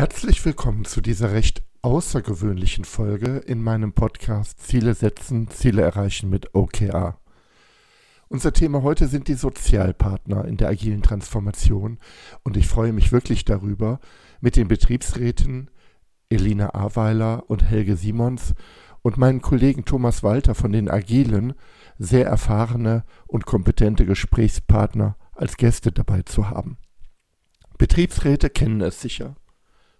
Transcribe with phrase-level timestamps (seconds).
[0.00, 6.54] Herzlich willkommen zu dieser recht außergewöhnlichen Folge in meinem Podcast Ziele setzen, Ziele erreichen mit
[6.54, 7.20] OKR.
[8.28, 11.98] Unser Thema heute sind die Sozialpartner in der agilen Transformation
[12.44, 14.00] und ich freue mich wirklich darüber,
[14.40, 15.70] mit den Betriebsräten
[16.30, 18.54] Elina Aweiler und Helge Simons
[19.02, 21.52] und meinen Kollegen Thomas Walter von den Agilen
[21.98, 26.78] sehr erfahrene und kompetente Gesprächspartner als Gäste dabei zu haben.
[27.76, 29.36] Betriebsräte kennen es sicher.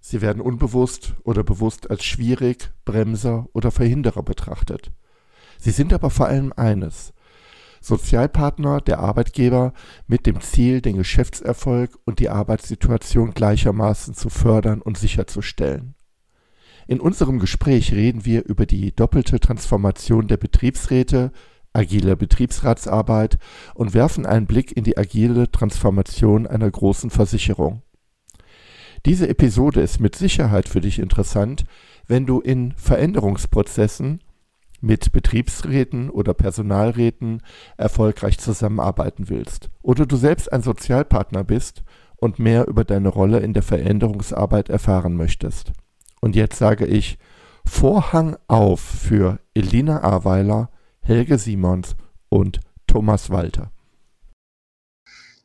[0.01, 4.91] Sie werden unbewusst oder bewusst als schwierig, Bremser oder Verhinderer betrachtet.
[5.59, 7.13] Sie sind aber vor allem eines
[7.83, 9.73] Sozialpartner der Arbeitgeber
[10.07, 15.95] mit dem Ziel, den Geschäftserfolg und die Arbeitssituation gleichermaßen zu fördern und sicherzustellen.
[16.87, 21.31] In unserem Gespräch reden wir über die doppelte Transformation der Betriebsräte,
[21.73, 23.39] agile Betriebsratsarbeit
[23.75, 27.83] und werfen einen Blick in die agile Transformation einer großen Versicherung.
[29.07, 31.65] Diese Episode ist mit Sicherheit für dich interessant,
[32.07, 34.21] wenn du in Veränderungsprozessen
[34.81, 37.43] mit Betriebsräten oder Personalräten
[37.77, 41.83] erfolgreich zusammenarbeiten willst oder du selbst ein Sozialpartner bist
[42.17, 45.73] und mehr über deine Rolle in der Veränderungsarbeit erfahren möchtest.
[46.21, 47.19] Und jetzt sage ich
[47.65, 51.97] Vorhang auf für Elina Aweiler, Helge Simons
[52.29, 53.71] und Thomas Walter.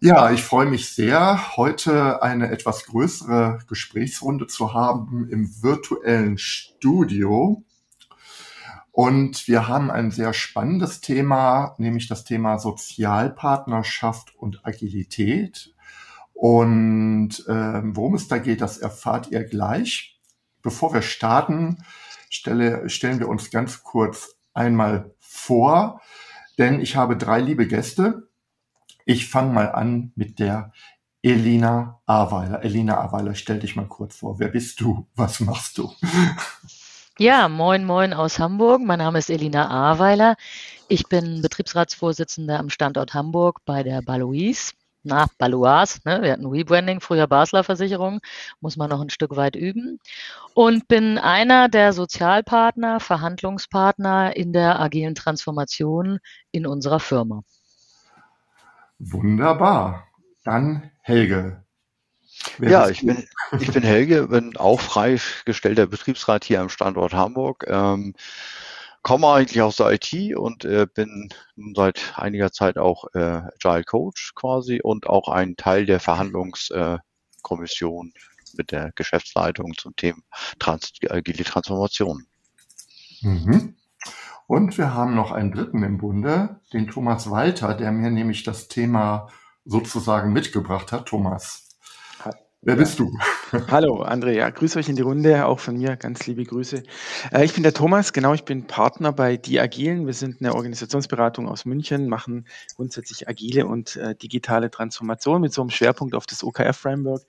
[0.06, 7.64] Ja, ich freue mich sehr, heute eine etwas größere Gesprächsrunde zu haben im virtuellen Studio.
[8.92, 15.74] Und wir haben ein sehr spannendes Thema, nämlich das Thema Sozialpartnerschaft und Agilität.
[16.34, 20.20] Und äh, worum es da geht, das erfahrt ihr gleich.
[20.62, 21.84] Bevor wir starten,
[22.30, 26.00] stelle, stellen wir uns ganz kurz einmal vor,
[26.60, 28.30] denn ich habe drei liebe Gäste,
[29.06, 30.72] ich fange mal an mit der
[31.22, 32.64] Elina Aweiler.
[32.64, 34.40] Elina Aweiler, stell dich mal kurz vor.
[34.40, 35.08] Wer bist du?
[35.16, 35.92] Was machst du?
[37.18, 38.82] Ja, moin, moin aus Hamburg.
[38.82, 40.36] Mein Name ist Elina Aweiler.
[40.90, 44.74] Ich bin Betriebsratsvorsitzende am Standort Hamburg bei der Balois.
[45.04, 46.22] Na, Balois, ne?
[46.24, 48.20] wir hatten Rebranding, früher Basler Versicherung,
[48.60, 50.00] muss man noch ein Stück weit üben.
[50.56, 56.20] Und bin einer der Sozialpartner, Verhandlungspartner in der agilen Transformation
[56.52, 57.44] in unserer Firma.
[59.00, 60.08] Wunderbar.
[60.44, 61.66] Dann Helge.
[62.58, 63.28] Wer ja, ich bin,
[63.60, 67.66] ich bin Helge, bin auch freigestellter Betriebsrat hier am Standort Hamburg.
[67.68, 68.14] Ähm,
[69.02, 71.30] komme eigentlich aus der IT und äh, bin
[71.76, 78.58] seit einiger Zeit auch äh, Agile Coach quasi und auch ein Teil der Verhandlungskommission äh,
[78.58, 80.20] mit der Geschäftsleitung zum Thema
[80.60, 82.26] Trans agile Transformation.
[83.22, 83.76] Mhm.
[84.48, 88.68] Und wir haben noch einen dritten im Bunde, den Thomas Walter, der mir nämlich das
[88.68, 89.30] Thema
[89.66, 91.08] sozusagen mitgebracht hat.
[91.08, 91.66] Thomas,
[92.66, 93.12] Wer bist du?
[93.70, 94.32] Hallo, André.
[94.32, 95.46] Ja, grüße euch in die Runde.
[95.46, 96.82] Auch von mir ganz liebe Grüße.
[97.32, 98.12] Äh, ich bin der Thomas.
[98.12, 100.08] Genau, ich bin Partner bei Die Agilen.
[100.08, 105.62] Wir sind eine Organisationsberatung aus München, machen grundsätzlich agile und äh, digitale Transformation mit so
[105.62, 107.22] einem Schwerpunkt auf das OKR-Framework.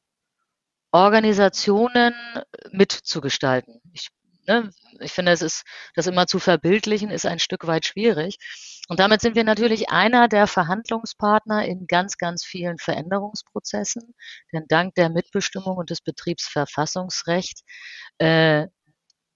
[0.93, 2.13] Organisationen
[2.71, 3.81] mitzugestalten.
[3.93, 4.09] Ich,
[4.47, 4.69] ne,
[4.99, 5.63] ich finde, es ist,
[5.95, 8.37] das immer zu verbildlichen, ist ein Stück weit schwierig.
[8.89, 14.13] Und damit sind wir natürlich einer der Verhandlungspartner in ganz, ganz vielen Veränderungsprozessen.
[14.53, 17.63] Denn dank der Mitbestimmung und des Betriebsverfassungsrechts
[18.19, 18.67] äh,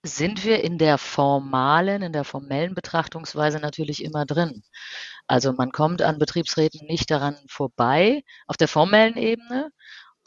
[0.03, 4.63] sind wir in der formalen, in der formellen Betrachtungsweise natürlich immer drin.
[5.27, 9.71] Also man kommt an Betriebsräten nicht daran vorbei auf der formellen Ebene.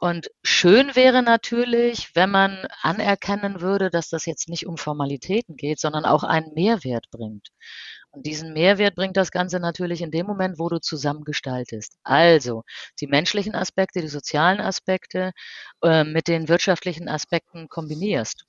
[0.00, 5.78] Und schön wäre natürlich, wenn man anerkennen würde, dass das jetzt nicht um Formalitäten geht,
[5.78, 7.48] sondern auch einen Mehrwert bringt.
[8.10, 11.98] Und diesen Mehrwert bringt das Ganze natürlich in dem Moment, wo du zusammen gestaltest.
[12.02, 12.64] Also
[12.98, 15.32] die menschlichen Aspekte, die sozialen Aspekte
[15.82, 18.46] äh, mit den wirtschaftlichen Aspekten kombinierst.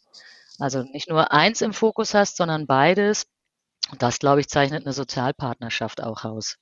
[0.58, 3.26] Also nicht nur eins im Fokus hast, sondern beides.
[3.92, 6.56] Und das, glaube ich, zeichnet eine Sozialpartnerschaft auch aus.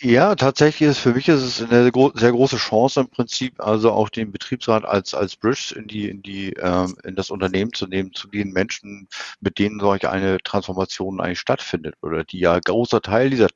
[0.00, 4.08] Ja, tatsächlich ist für mich ist es eine sehr große Chance im Prinzip, also auch
[4.08, 8.12] den Betriebsrat als als Bridge in die in die ähm, in das Unternehmen zu nehmen,
[8.12, 9.08] zu den Menschen,
[9.40, 13.48] mit denen solch eine Transformation eigentlich stattfindet oder die ja großer Teil dieser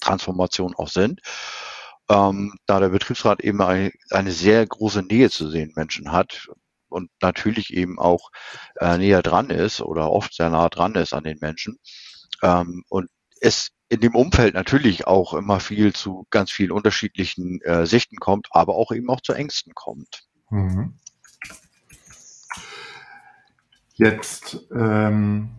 [0.00, 1.20] Transformation auch sind.
[2.08, 6.48] Ähm, da der Betriebsrat eben eine, eine sehr große Nähe zu den Menschen hat
[6.88, 8.30] und natürlich eben auch
[8.80, 11.78] äh, näher dran ist oder oft sehr nah dran ist an den Menschen.
[12.42, 13.08] Ähm, und
[13.40, 18.48] es in dem Umfeld natürlich auch immer viel zu ganz vielen unterschiedlichen äh, Sichten kommt,
[18.50, 20.22] aber auch eben auch zu Ängsten kommt.
[20.48, 20.94] Mhm.
[23.92, 25.50] Jetzt ähm,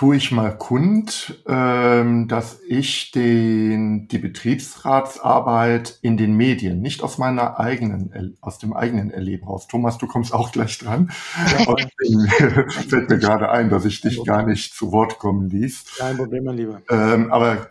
[0.00, 7.18] tue ich mal kund, ähm, dass ich den, die Betriebsratsarbeit in den Medien, nicht aus
[7.18, 9.66] meiner eigenen, aus dem eigenen Erleben raus.
[9.66, 11.10] Thomas, du kommst auch gleich dran.
[12.88, 15.98] Fällt mir gerade ein, dass ich dich gar nicht zu Wort kommen ließ.
[15.98, 16.80] Kein Problem, mein Lieber.
[16.88, 17.68] Ähm, aber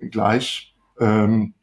[0.00, 0.74] gleich.
[0.98, 1.54] Ähm,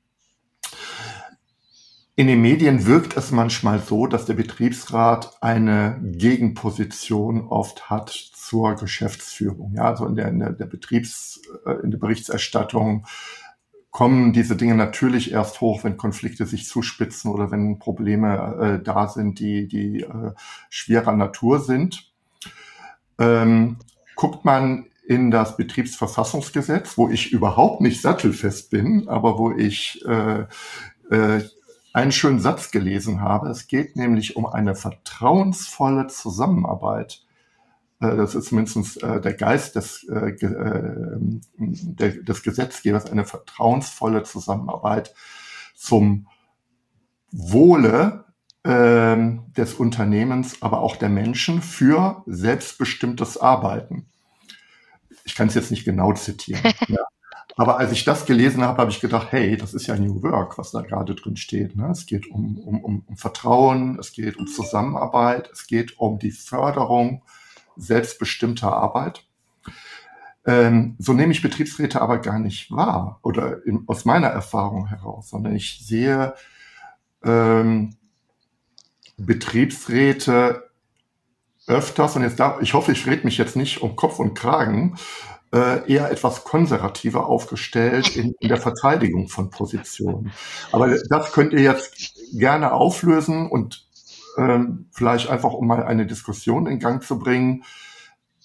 [2.15, 8.75] in den Medien wirkt es manchmal so, dass der Betriebsrat eine Gegenposition oft hat zur
[8.75, 9.73] Geschäftsführung.
[9.75, 13.05] Ja, also in der, in der, Betriebs, äh, in der Berichterstattung
[13.89, 19.07] kommen diese Dinge natürlich erst hoch, wenn Konflikte sich zuspitzen oder wenn Probleme äh, da
[19.07, 20.31] sind, die, die äh,
[20.69, 22.11] schwerer Natur sind.
[23.19, 23.77] Ähm,
[24.15, 30.45] guckt man in das Betriebsverfassungsgesetz, wo ich überhaupt nicht sattelfest bin, aber wo ich äh,
[31.09, 31.43] äh,
[31.93, 33.49] einen schönen Satz gelesen habe.
[33.49, 37.23] Es geht nämlich um eine vertrauensvolle Zusammenarbeit.
[38.01, 40.35] Äh, das ist zumindest äh, der Geist des, äh,
[41.57, 45.13] des Gesetzgebers, eine vertrauensvolle Zusammenarbeit
[45.75, 46.27] zum
[47.31, 48.25] Wohle
[48.63, 54.07] ähm, des Unternehmens, aber auch der Menschen für selbstbestimmtes Arbeiten.
[55.25, 56.61] Ich kann es jetzt nicht genau zitieren.
[56.87, 57.05] ja.
[57.55, 60.57] Aber als ich das gelesen habe, habe ich gedacht, hey, das ist ja New Work,
[60.57, 61.75] was da gerade drin steht.
[61.75, 61.89] Ne?
[61.91, 67.21] Es geht um, um, um Vertrauen, es geht um Zusammenarbeit, es geht um die Förderung
[67.75, 69.25] selbstbestimmter Arbeit.
[70.45, 75.29] Ähm, so nehme ich Betriebsräte aber gar nicht wahr oder in, aus meiner Erfahrung heraus,
[75.29, 76.33] sondern ich sehe
[77.23, 77.95] ähm,
[79.17, 80.69] Betriebsräte
[81.67, 84.97] öfters, und jetzt da, ich hoffe, ich rede mich jetzt nicht um Kopf und Kragen,
[85.53, 90.31] äh, eher etwas konservativer aufgestellt in, in der Verteidigung von Positionen.
[90.71, 93.87] Aber das könnt ihr jetzt gerne auflösen und
[94.37, 97.63] ähm, vielleicht einfach, um mal eine Diskussion in Gang zu bringen.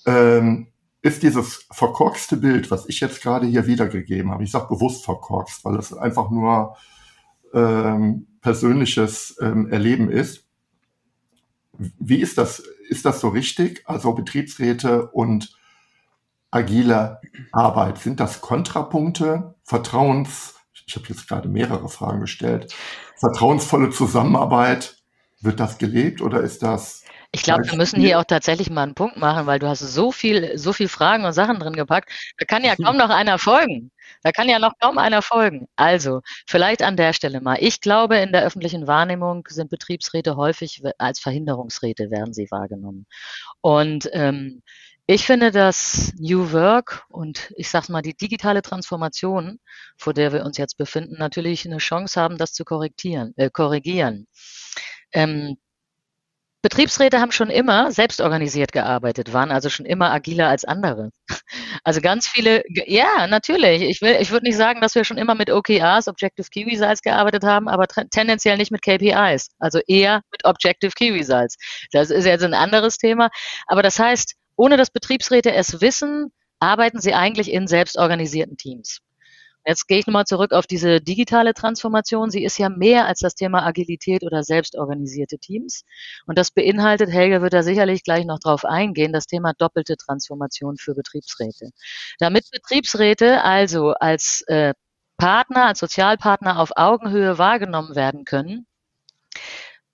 [0.04, 0.68] Ähm,
[1.00, 5.64] ist dieses verkorkste Bild, was ich jetzt gerade hier wiedergegeben habe, ich sage bewusst verkorkst,
[5.64, 6.76] weil es einfach nur
[7.54, 10.44] ähm, persönliches ähm, Erleben ist.
[11.78, 12.62] Wie ist das?
[12.88, 13.82] Ist das so richtig?
[13.86, 15.57] Also Betriebsräte und
[16.50, 17.20] agile
[17.52, 17.98] Arbeit?
[17.98, 20.54] Sind das Kontrapunkte, Vertrauens,
[20.86, 22.74] ich habe jetzt gerade mehrere Fragen gestellt,
[23.16, 24.96] vertrauensvolle Zusammenarbeit,
[25.40, 28.94] wird das gelebt oder ist das ich glaube, wir müssen hier auch tatsächlich mal einen
[28.94, 32.10] Punkt machen, weil du hast so viel, so viel Fragen und Sachen drin gepackt.
[32.38, 33.90] Da kann ja kaum noch einer folgen.
[34.22, 35.68] Da kann ja noch kaum einer folgen.
[35.76, 37.58] Also, vielleicht an der Stelle mal.
[37.60, 43.06] Ich glaube, in der öffentlichen Wahrnehmung sind Betriebsräte häufig als Verhinderungsräte werden sie wahrgenommen.
[43.60, 44.62] Und ähm,
[45.10, 49.58] ich finde, dass New Work und ich sage mal die digitale Transformation,
[49.96, 53.32] vor der wir uns jetzt befinden, natürlich eine Chance haben, das zu korrigieren.
[53.36, 54.26] Äh, korrigieren.
[55.12, 55.56] Ähm,
[56.60, 61.10] Betriebsräte haben schon immer selbstorganisiert gearbeitet, waren also schon immer agiler als andere.
[61.84, 63.80] Also ganz viele, ja, natürlich.
[63.80, 67.00] Ich will, ich würde nicht sagen, dass wir schon immer mit OKRs, Objective Key Results
[67.00, 69.48] gearbeitet haben, aber tendenziell nicht mit KPIs.
[69.58, 71.56] Also eher mit Objective Key Results.
[71.92, 73.30] Das ist jetzt ein anderes Thema.
[73.66, 79.00] Aber das heißt, ohne dass Betriebsräte es wissen, arbeiten sie eigentlich in selbstorganisierten Teams.
[79.64, 82.30] Jetzt gehe ich nochmal zurück auf diese digitale Transformation.
[82.30, 85.84] Sie ist ja mehr als das Thema Agilität oder selbstorganisierte Teams.
[86.26, 90.76] Und das beinhaltet, Helge wird da sicherlich gleich noch drauf eingehen, das Thema doppelte Transformation
[90.78, 91.70] für Betriebsräte.
[92.18, 94.74] Damit Betriebsräte also als äh,
[95.18, 98.66] Partner, als Sozialpartner auf Augenhöhe wahrgenommen werden können,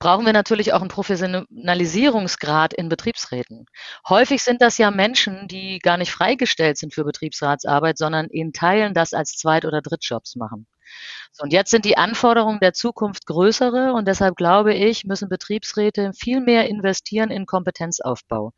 [0.05, 3.65] brauchen wir natürlich auch einen Professionalisierungsgrad in Betriebsräten.
[4.07, 8.93] Häufig sind das ja Menschen, die gar nicht freigestellt sind für Betriebsratsarbeit, sondern in Teilen
[8.93, 10.67] das als Zweit- oder Drittjobs machen.
[11.33, 16.13] So, und jetzt sind die Anforderungen der Zukunft größere und deshalb glaube ich, müssen Betriebsräte
[16.13, 18.53] viel mehr investieren in Kompetenzaufbau.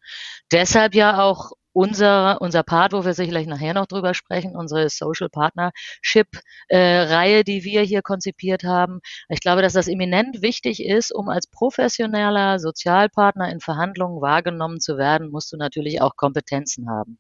[0.51, 5.29] Deshalb ja auch unser, unser Part, wo wir sicherlich nachher noch drüber sprechen, unsere Social
[5.29, 6.27] Partnership
[6.69, 9.01] äh, Reihe, die wir hier konzipiert haben.
[9.29, 14.97] Ich glaube, dass das eminent wichtig ist, um als professioneller Sozialpartner in Verhandlungen wahrgenommen zu
[14.97, 17.19] werden, musst du natürlich auch Kompetenzen haben.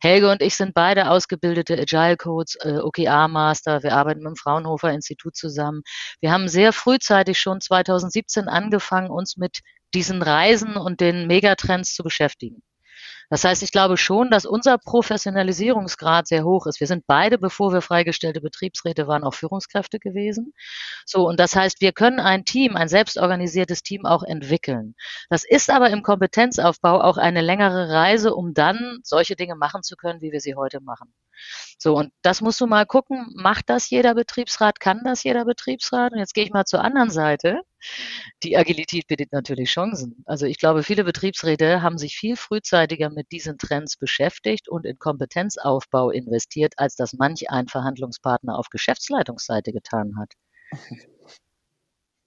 [0.00, 3.82] Helge und ich sind beide ausgebildete Agile Codes, äh, OKR Master.
[3.82, 5.82] Wir arbeiten mit dem Fraunhofer Institut zusammen.
[6.20, 9.60] Wir haben sehr frühzeitig schon 2017 angefangen, uns mit
[9.92, 12.62] diesen Reisen und den Megatrends zu beschäftigen.
[13.30, 16.80] Das heißt, ich glaube schon, dass unser Professionalisierungsgrad sehr hoch ist.
[16.80, 20.52] Wir sind beide, bevor wir freigestellte Betriebsräte waren, auch Führungskräfte gewesen.
[21.06, 24.96] So, und das heißt, wir können ein Team, ein selbstorganisiertes Team auch entwickeln.
[25.30, 29.94] Das ist aber im Kompetenzaufbau auch eine längere Reise, um dann solche Dinge machen zu
[29.96, 31.14] können, wie wir sie heute machen.
[31.78, 36.12] So, und das musst du mal gucken, macht das jeder Betriebsrat, kann das jeder Betriebsrat?
[36.12, 37.62] Und jetzt gehe ich mal zur anderen Seite.
[38.42, 40.22] Die Agilität bietet natürlich Chancen.
[40.26, 44.98] Also ich glaube, viele Betriebsräte haben sich viel frühzeitiger mit diesen Trends beschäftigt und in
[44.98, 50.34] Kompetenzaufbau investiert, als das manch ein Verhandlungspartner auf Geschäftsleitungsseite getan hat.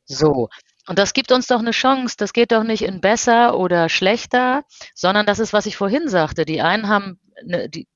[0.06, 0.50] So,
[0.88, 2.16] und das gibt uns doch eine Chance.
[2.18, 6.46] Das geht doch nicht in besser oder schlechter, sondern das ist, was ich vorhin sagte.
[6.46, 7.88] Die einen haben, eine, die,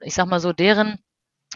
[0.00, 0.98] ich sag mal so, deren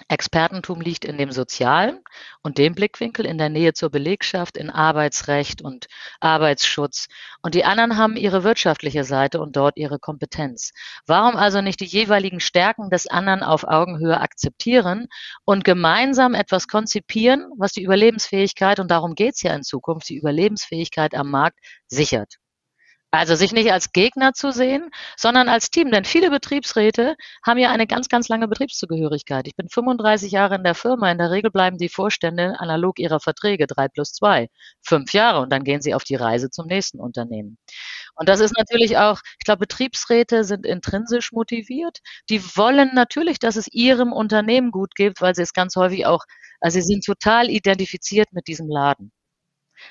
[0.09, 2.01] Expertentum liegt in dem Sozialen
[2.43, 5.87] und dem Blickwinkel, in der Nähe zur Belegschaft, in Arbeitsrecht und
[6.21, 7.09] Arbeitsschutz.
[7.43, 10.73] Und die anderen haben ihre wirtschaftliche Seite und dort ihre Kompetenz.
[11.07, 15.09] Warum also nicht die jeweiligen Stärken des anderen auf Augenhöhe akzeptieren
[15.45, 20.17] und gemeinsam etwas konzipieren, was die Überlebensfähigkeit, und darum geht es ja in Zukunft, die
[20.17, 22.37] Überlebensfähigkeit am Markt sichert?
[23.13, 25.91] Also sich nicht als Gegner zu sehen, sondern als Team.
[25.91, 29.49] Denn viele Betriebsräte haben ja eine ganz, ganz lange Betriebszugehörigkeit.
[29.49, 31.11] Ich bin 35 Jahre in der Firma.
[31.11, 34.49] In der Regel bleiben die Vorstände analog ihrer Verträge drei plus zwei,
[34.81, 37.59] fünf Jahre und dann gehen sie auf die Reise zum nächsten Unternehmen.
[38.15, 41.99] Und das ist natürlich auch, ich glaube, Betriebsräte sind intrinsisch motiviert.
[42.29, 46.25] Die wollen natürlich, dass es ihrem Unternehmen gut geht, weil sie es ganz häufig auch,
[46.61, 49.11] also sie sind total identifiziert mit diesem Laden.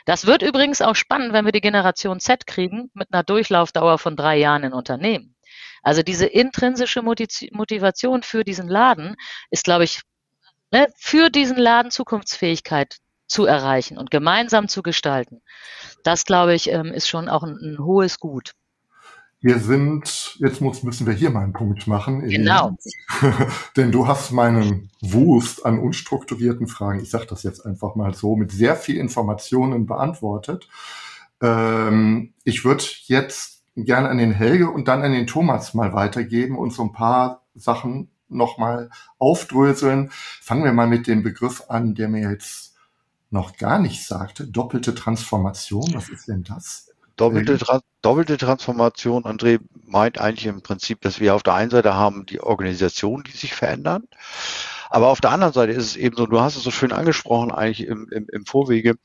[0.05, 4.15] Das wird übrigens auch spannend, wenn wir die Generation Z kriegen mit einer Durchlaufdauer von
[4.15, 5.35] drei Jahren in Unternehmen.
[5.81, 9.15] Also diese intrinsische Motivation für diesen Laden
[9.49, 10.01] ist, glaube ich,
[10.71, 15.41] ne, für diesen Laden Zukunftsfähigkeit zu erreichen und gemeinsam zu gestalten.
[16.03, 18.53] Das, glaube ich, ähm, ist schon auch ein, ein hohes Gut.
[19.41, 22.27] Wir sind, jetzt muss, müssen wir hier mal einen Punkt machen.
[22.27, 22.75] Genau.
[23.77, 28.35] Denn du hast meinen Wust an unstrukturierten Fragen, ich sage das jetzt einfach mal so,
[28.35, 30.67] mit sehr viel Informationen beantwortet.
[31.41, 36.57] Ähm, ich würde jetzt gerne an den Helge und dann an den Thomas mal weitergeben
[36.57, 40.09] und so ein paar Sachen nochmal aufdröseln.
[40.41, 42.75] Fangen wir mal mit dem Begriff an, der mir jetzt
[43.29, 44.47] noch gar nicht sagte.
[44.47, 46.88] Doppelte Transformation, was ist denn das?
[47.19, 51.93] Doppelte, Tra doppelte Transformation, André, meint eigentlich im Prinzip, dass wir auf der einen Seite
[51.95, 54.03] haben die Organisation, die sich verändern.
[54.89, 57.51] Aber auf der anderen Seite ist es eben so, du hast es so schön angesprochen
[57.51, 58.95] eigentlich im, im, im Vorwege,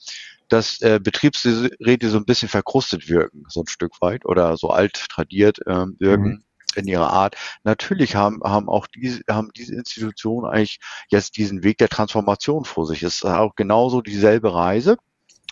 [0.49, 4.95] dass äh, Betriebsräte so ein bisschen verkrustet wirken, so ein Stück weit, oder so alt
[5.11, 6.25] tradiert ähm, wirken.
[6.25, 6.45] Mhm
[6.77, 7.37] in ihrer Art.
[7.63, 12.85] Natürlich haben, haben auch diese, haben diese Institutionen eigentlich jetzt diesen Weg der Transformation vor
[12.85, 13.05] sich.
[13.05, 14.97] Es ist auch genauso dieselbe Reise.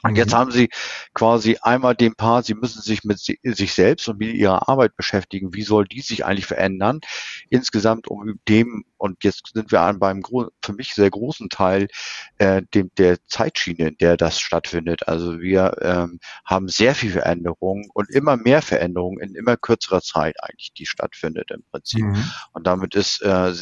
[0.02, 0.36] Und jetzt mhm.
[0.36, 0.68] haben sie
[1.14, 5.54] quasi einmal den Part, sie müssen sich mit sich selbst und mit ihrer Arbeit beschäftigen.
[5.54, 7.00] Wie soll die sich eigentlich verändern?
[7.50, 10.22] Insgesamt um dem, und jetzt sind wir an beim
[10.62, 11.88] für mich sehr großen Teil
[12.38, 15.06] äh, dem, der Zeitschiene, in der das stattfindet.
[15.08, 20.36] Also wir ähm, haben sehr viel Veränderung und immer mehr Veränderungen in immer kürzerer Zeit
[20.42, 22.04] eigentlich, die stattfindet im Prinzip.
[22.04, 22.24] Mhm.
[22.52, 23.52] Und damit ist äh,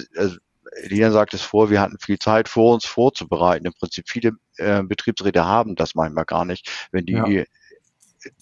[0.82, 3.66] Lina sagt es vor, wir hatten viel Zeit vor uns vorzubereiten.
[3.66, 6.88] Im Prinzip viele äh, Betriebsräte haben das manchmal gar nicht.
[6.92, 7.44] Wenn die, ja.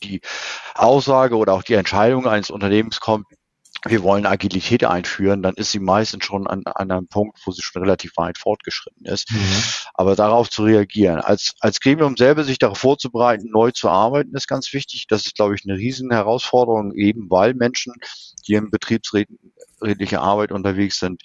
[0.03, 0.21] die
[0.75, 3.27] Aussage oder auch die Entscheidung eines Unternehmens kommt,
[3.87, 7.63] wir wollen Agilität einführen, dann ist sie meistens schon an, an einem Punkt, wo sie
[7.63, 9.31] schon relativ weit fortgeschritten ist.
[9.31, 9.63] Mhm.
[9.95, 14.49] Aber darauf zu reagieren, als, als Gremium selber sich darauf vorzubereiten, neu zu arbeiten, ist
[14.49, 15.07] ganz wichtig.
[15.07, 17.95] Das ist, glaube ich, eine riesen Herausforderung, eben weil Menschen,
[18.47, 21.23] die in betriebsrätlicher Arbeit unterwegs sind,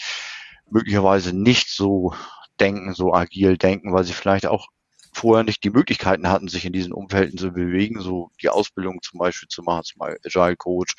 [0.69, 2.13] möglicherweise nicht so
[2.59, 4.67] denken, so agil denken, weil sie vielleicht auch
[5.13, 9.20] vorher nicht die Möglichkeiten hatten, sich in diesen Umfelden zu bewegen, so die Ausbildung zum
[9.20, 10.96] Beispiel zu machen, zum Agile Coach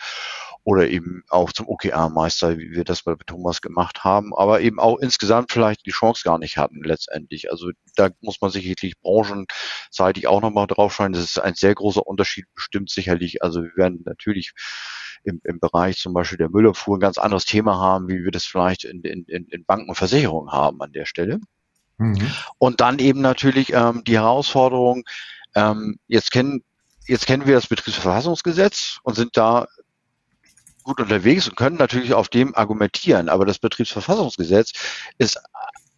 [0.65, 4.99] oder eben auch zum OKR-Meister, wie wir das bei Thomas gemacht haben, aber eben auch
[4.99, 7.51] insgesamt vielleicht die Chance gar nicht hatten letztendlich.
[7.51, 11.13] Also da muss man sicherlich branchenseitig auch nochmal drauf schauen.
[11.13, 13.43] Das ist ein sehr großer Unterschied, bestimmt sicherlich.
[13.43, 14.53] Also wir werden natürlich
[15.25, 18.45] im, im Bereich zum Beispiel der Müllabfuhr ein ganz anderes Thema haben, wie wir das
[18.45, 21.41] vielleicht in, in, in Banken und Versicherungen haben an der Stelle.
[21.99, 22.31] Mhm.
[22.59, 25.05] Und dann eben natürlich ähm, die Herausforderung,
[25.55, 26.65] ähm, jetzt kennen
[27.07, 29.67] jetzt kennen wir das Betriebsverfassungsgesetz und sind da
[30.85, 33.29] gut unterwegs und können natürlich auf dem argumentieren.
[33.29, 34.73] Aber das Betriebsverfassungsgesetz
[35.19, 35.39] ist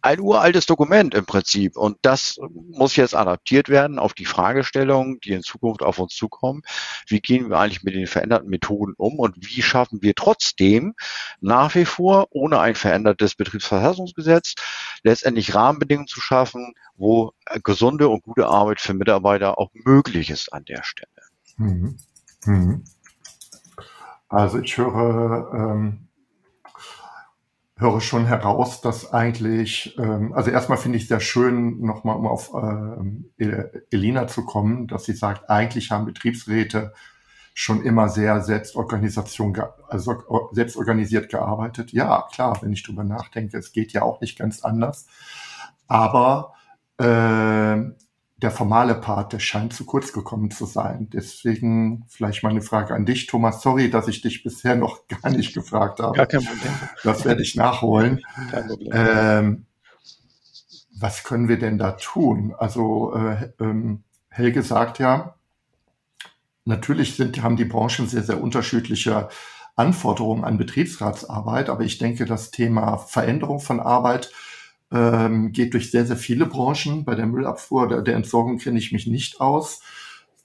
[0.07, 1.75] ein uraltes Dokument im Prinzip.
[1.75, 2.39] Und das
[2.71, 6.61] muss jetzt adaptiert werden auf die Fragestellungen, die in Zukunft auf uns zukommen.
[7.07, 10.95] Wie gehen wir eigentlich mit den veränderten Methoden um und wie schaffen wir trotzdem
[11.41, 14.55] nach wie vor ohne ein verändertes Betriebsverfassungsgesetz
[15.03, 17.33] letztendlich Rahmenbedingungen zu schaffen, wo
[17.63, 21.09] gesunde und gute Arbeit für Mitarbeiter auch möglich ist an der Stelle.
[21.57, 21.97] Mhm.
[22.45, 22.83] Mhm.
[24.29, 26.06] Also ich höre, ähm,
[27.77, 32.51] höre schon heraus, dass eigentlich, ähm, also erstmal finde ich sehr schön, nochmal um auf
[32.53, 33.29] ähm,
[33.91, 36.93] Elina zu kommen, dass sie sagt, eigentlich haben Betriebsräte
[37.53, 39.57] schon immer sehr Selbstorganisation,
[39.87, 41.91] also selbstorganisiert gearbeitet.
[41.91, 45.07] Ja, klar, wenn ich drüber nachdenke, es geht ja auch nicht ganz anders.
[45.87, 46.53] Aber
[46.99, 47.77] äh,
[48.37, 51.09] der formale Part, der scheint zu kurz gekommen zu sein.
[51.11, 53.63] Deswegen vielleicht mal eine Frage an dich, Thomas.
[53.63, 56.15] Sorry, dass ich dich bisher noch gar nicht gefragt habe.
[56.15, 56.73] Gar kein Problem.
[57.03, 58.21] Das werde ich nachholen.
[58.51, 58.91] Kein Problem.
[58.93, 59.65] Ähm,
[60.99, 62.53] was können wir denn da tun?
[62.57, 65.35] Also äh, ähm, Helge sagt ja,
[66.65, 69.29] natürlich sind, haben die Branchen sehr, sehr unterschiedliche
[69.75, 74.31] Anforderungen an Betriebsratsarbeit, aber ich denke, das Thema Veränderung von Arbeit
[74.91, 77.05] ähm, geht durch sehr, sehr viele Branchen.
[77.05, 79.81] Bei der Müllabfuhr, der, der Entsorgung kenne ich mich nicht aus.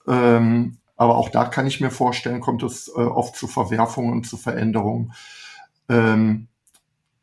[0.07, 4.27] Ähm, aber auch da kann ich mir vorstellen, kommt es äh, oft zu Verwerfungen und
[4.27, 5.13] zu Veränderungen.
[5.89, 6.47] Ähm,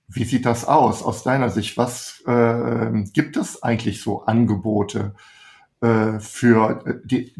[0.09, 1.77] wie sieht das aus aus deiner Sicht?
[1.77, 5.15] Was äh, gibt es eigentlich so Angebote
[5.81, 7.33] äh, für äh, die,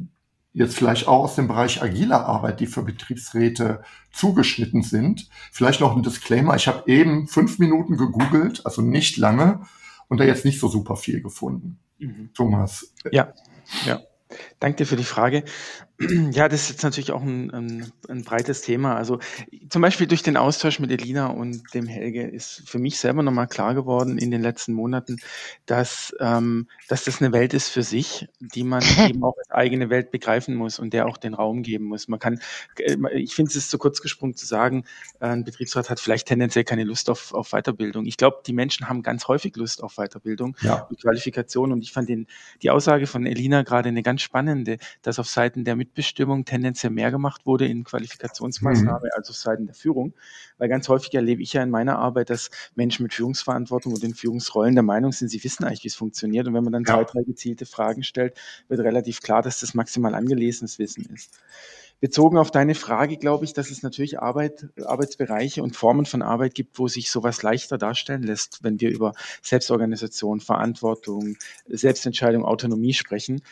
[0.61, 5.29] jetzt vielleicht auch aus dem Bereich agiler Arbeit, die für Betriebsräte zugeschnitten sind.
[5.51, 6.55] Vielleicht noch ein Disclaimer.
[6.55, 9.63] Ich habe eben fünf Minuten gegoogelt, also nicht lange,
[10.09, 11.79] und da jetzt nicht so super viel gefunden.
[11.99, 12.31] Mhm.
[12.35, 12.93] Thomas.
[13.11, 13.33] Ja,
[13.87, 14.01] ja.
[14.61, 15.45] Danke dir für die Frage.
[16.33, 18.97] Ja, das ist jetzt natürlich auch ein, ein, ein, breites Thema.
[18.97, 19.19] Also
[19.69, 23.49] zum Beispiel durch den Austausch mit Elina und dem Helge ist für mich selber nochmal
[23.49, 25.19] klar geworden in den letzten Monaten,
[25.67, 29.91] dass, ähm, dass das eine Welt ist für sich, die man eben auch als eigene
[29.91, 32.09] Welt begreifen muss und der auch den Raum geben muss.
[32.09, 32.41] Man kann,
[32.79, 34.85] äh, ich finde es ist zu kurz gesprungen zu sagen,
[35.21, 38.07] äh, ein Betriebsrat hat vielleicht tendenziell keine Lust auf, auf Weiterbildung.
[38.07, 40.87] Ich glaube, die Menschen haben ganz häufig Lust auf Weiterbildung ja.
[40.89, 42.27] und Qualifikation und ich fand den,
[42.63, 44.50] die Aussage von Elina gerade eine ganz spannende,
[45.03, 49.11] dass auf Seiten der Mitbestimmung tendenziell mehr gemacht wurde in Qualifikationsmaßnahmen mhm.
[49.17, 50.15] als auf Seiten der Führung.
[50.59, 54.15] Weil ganz häufig erlebe ich ja in meiner Arbeit, dass Menschen mit Führungsverantwortung und in
[54.15, 56.47] Führungsrollen der Meinung sind, sie wissen eigentlich, wie es funktioniert.
[56.47, 56.95] Und wenn man dann ja.
[56.95, 61.39] zwei, drei gezielte Fragen stellt, wird relativ klar, dass das maximal angelesenes Wissen ist.
[62.01, 66.55] Bezogen auf deine Frage glaube ich, dass es natürlich Arbeit, Arbeitsbereiche und Formen von Arbeit
[66.55, 71.37] gibt, wo sich sowas leichter darstellen lässt, wenn wir über Selbstorganisation, Verantwortung,
[71.69, 73.43] Selbstentscheidung, Autonomie sprechen.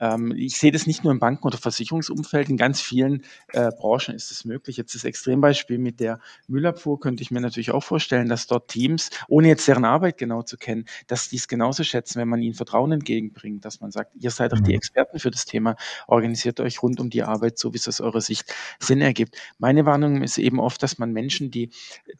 [0.00, 4.14] Ähm, ich sehe das nicht nur im Banken- oder Versicherungsumfeld, in ganz vielen äh, Branchen
[4.14, 4.76] ist es möglich.
[4.76, 9.10] Jetzt das Extrembeispiel mit der Müllabfuhr könnte ich mir natürlich auch vorstellen, dass dort Teams,
[9.28, 12.54] ohne jetzt deren Arbeit genau zu kennen, dass die es genauso schätzen, wenn man ihnen
[12.54, 14.76] Vertrauen entgegenbringt, dass man sagt, ihr seid doch die mhm.
[14.76, 18.20] Experten für das Thema, organisiert euch rund um die Arbeit, so wie es aus eurer
[18.20, 19.36] Sicht Sinn ergibt.
[19.58, 21.70] Meine Warnung ist eben oft, dass man Menschen, die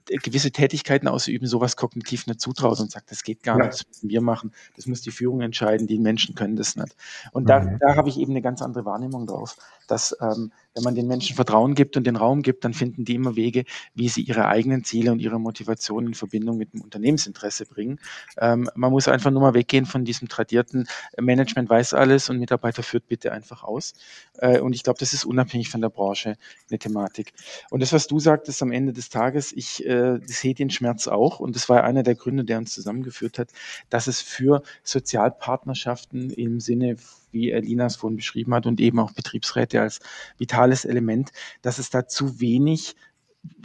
[0.09, 3.67] äh, gewisse Tätigkeiten ausüben, sowas kognitiv nicht zutraut und sagt, das geht gar ja.
[3.67, 6.97] nicht, das müssen wir machen, das muss die Führung entscheiden, die Menschen können das nicht.
[7.33, 7.47] Und mhm.
[7.47, 9.57] da da habe ich eben eine ganz andere Wahrnehmung drauf,
[9.89, 13.17] dass ähm, wenn man den Menschen Vertrauen gibt und den Raum gibt, dann finden die
[13.17, 17.67] immer Wege, wie sie ihre eigenen Ziele und ihre Motivation in Verbindung mit dem Unternehmensinteresse
[17.67, 17.99] bringen.
[18.39, 20.87] Ähm, man muss einfach nur mal weggehen von diesem tradierten
[21.21, 23.95] Management weiß alles und Mitarbeiter führt bitte einfach aus.
[24.39, 26.37] Äh, und ich glaube, das ist unabhängig von der Branche
[26.71, 27.33] eine Thematik.
[27.71, 31.41] Und das, was du sagtest am Ende des Tages, ich äh, sehe den Schmerz auch
[31.41, 33.51] und das war einer der Gründe, der uns zusammengeführt hat,
[33.91, 36.97] dass es für Sozialpartnerschaften im Sinne
[37.31, 40.01] wie Lina es vorhin beschrieben hat, und eben auch Betriebsräte als
[40.39, 41.31] vitales Element,
[41.63, 42.95] dass es da zu wenig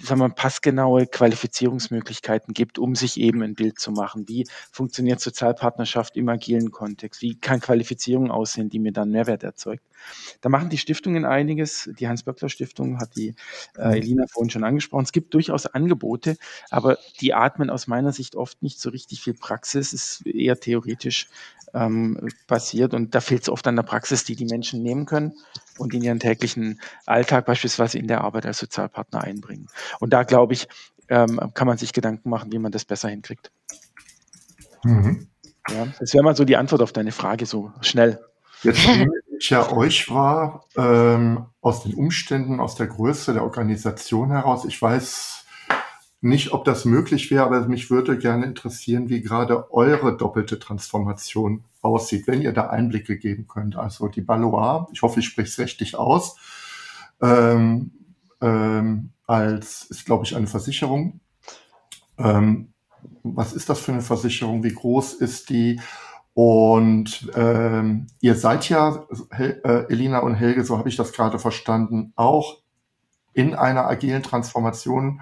[0.01, 4.27] sagen wir, passgenaue Qualifizierungsmöglichkeiten gibt, um sich eben ein Bild zu machen.
[4.27, 7.21] Wie funktioniert Sozialpartnerschaft im agilen Kontext?
[7.21, 9.83] Wie kann Qualifizierung aussehen, die mir dann Mehrwert erzeugt?
[10.41, 11.89] Da machen die Stiftungen einiges.
[11.97, 13.35] Die Hans-Böckler-Stiftung hat die
[13.77, 15.05] äh, Elina vorhin schon angesprochen.
[15.05, 16.37] Es gibt durchaus Angebote,
[16.69, 19.93] aber die atmen aus meiner Sicht oft nicht so richtig viel Praxis.
[19.93, 21.29] Es ist eher theoretisch
[21.73, 25.33] ähm, basiert und da fehlt es oft an der Praxis, die die Menschen nehmen können
[25.77, 29.67] und in ihren täglichen Alltag beispielsweise in der Arbeit als Sozialpartner einbringen.
[29.99, 30.67] Und da glaube ich,
[31.09, 33.51] ähm, kann man sich Gedanken machen, wie man das besser hinkriegt.
[34.83, 35.27] Mhm.
[35.69, 38.19] Ja, das wäre mal so die Antwort auf deine Frage, so schnell.
[38.63, 44.31] Jetzt nehme ich ja euch wahr, ähm, aus den Umständen, aus der Größe der Organisation
[44.31, 44.65] heraus.
[44.65, 45.42] Ich weiß
[46.23, 51.65] nicht, ob das möglich wäre, aber mich würde gerne interessieren, wie gerade eure doppelte Transformation
[51.81, 53.75] aussieht, wenn ihr da Einblicke geben könnt.
[53.75, 56.37] Also die Balois, ich hoffe, ich spreche es richtig aus,
[57.21, 57.91] ähm,
[58.39, 61.19] ähm, als ist, glaube ich, eine Versicherung.
[62.17, 62.69] Ähm,
[63.23, 64.63] was ist das für eine Versicherung?
[64.63, 65.81] Wie groß ist die?
[66.33, 71.37] Und ähm, ihr seid ja, Hel äh, Elina und Helge, so habe ich das gerade
[71.37, 72.59] verstanden, auch
[73.33, 75.21] in einer agilen Transformation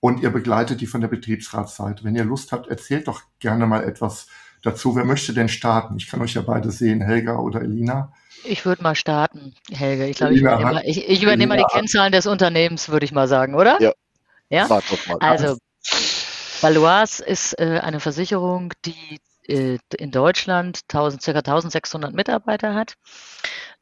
[0.00, 2.04] und ihr begleitet die von der Betriebsratsseite.
[2.04, 4.28] Wenn ihr Lust habt, erzählt doch gerne mal etwas
[4.62, 4.96] dazu.
[4.96, 5.96] Wer möchte denn starten?
[5.96, 8.12] Ich kann euch ja beide sehen, Helga oder Elina.
[8.44, 10.06] Ich würde mal starten, Helge.
[10.06, 13.12] Ich glaube, ich übernehme, mal, ich, ich übernehme mal die Kennzahlen des Unternehmens, würde ich
[13.12, 13.80] mal sagen, oder?
[13.80, 13.92] Ja.
[14.48, 14.80] Ja?
[15.20, 15.58] Also,
[16.60, 21.38] Valois ist äh, eine Versicherung, die in Deutschland 1000, ca.
[21.38, 22.94] 1600 Mitarbeiter hat.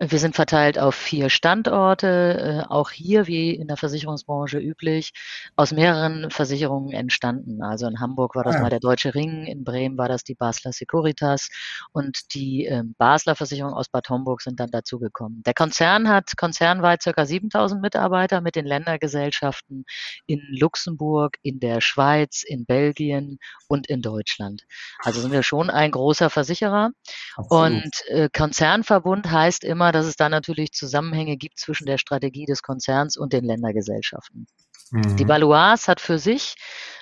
[0.00, 5.12] Wir sind verteilt auf vier Standorte, äh, auch hier wie in der Versicherungsbranche üblich,
[5.56, 7.64] aus mehreren Versicherungen entstanden.
[7.64, 8.60] Also in Hamburg war das ja.
[8.60, 8.62] Ah.
[8.62, 11.48] mal der Deutsche Ring, in Bremen war das die Basler Securitas
[11.90, 15.42] und die äh, Basler Versicherung aus Bad Homburg sind dann dazugekommen.
[15.42, 17.26] Der Konzern hat konzernweit ca.
[17.26, 19.84] 7000 Mitarbeiter mit den Ländergesellschaften
[20.26, 24.64] in Luxemburg, in der Schweiz, in Belgien und in Deutschland.
[25.00, 26.90] Also sind wir schon ein großer Versicherer.
[27.36, 27.72] Absolut.
[27.72, 32.62] Und äh, Konzernverbund heißt immer, dass es da natürlich Zusammenhänge gibt zwischen der Strategie des
[32.62, 34.46] Konzerns und den Ländergesellschaften.
[34.90, 35.16] Mhm.
[35.16, 36.54] Die Valois hat für sich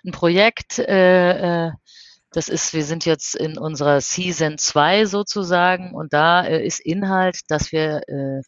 [0.04, 1.72] ein Projekt, äh, äh,
[2.32, 7.40] das ist, wir sind jetzt in unserer Season 2 sozusagen und da äh, ist Inhalt,
[7.48, 8.42] dass wir äh,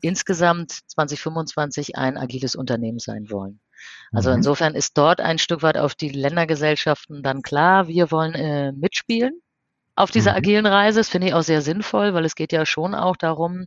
[0.00, 3.60] insgesamt 2025 ein agiles Unternehmen sein wollen.
[4.12, 4.36] Also mhm.
[4.36, 9.40] insofern ist dort ein Stück weit auf die Ländergesellschaften dann klar, wir wollen äh, mitspielen
[9.94, 10.36] auf dieser mhm.
[10.36, 11.00] agilen Reise.
[11.00, 13.66] Das finde ich auch sehr sinnvoll, weil es geht ja schon auch darum,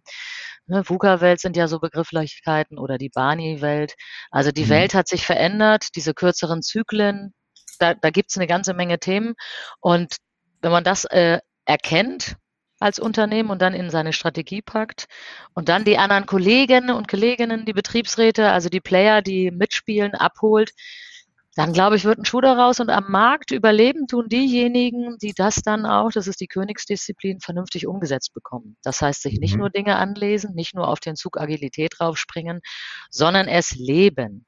[0.67, 3.95] ne, VUCA-Welt sind ja so Begrifflichkeiten oder die Bani-Welt.
[4.31, 4.69] Also die mhm.
[4.69, 7.33] Welt hat sich verändert, diese kürzeren Zyklen,
[7.79, 9.33] da, da gibt es eine ganze Menge Themen.
[9.79, 10.17] Und
[10.61, 12.35] wenn man das äh, erkennt
[12.79, 15.07] als Unternehmen und dann in seine Strategie packt
[15.53, 20.71] und dann die anderen Kollegen und Kolleginnen, die Betriebsräte, also die Player, die mitspielen, abholt,
[21.55, 25.55] dann glaube ich, wird ein Schuh daraus und am Markt überleben tun diejenigen, die das
[25.55, 28.77] dann auch, das ist die Königsdisziplin, vernünftig umgesetzt bekommen.
[28.81, 29.61] Das heißt, sich nicht mhm.
[29.61, 32.61] nur Dinge anlesen, nicht nur auf den Zug Agilität draufspringen,
[33.09, 34.45] sondern es leben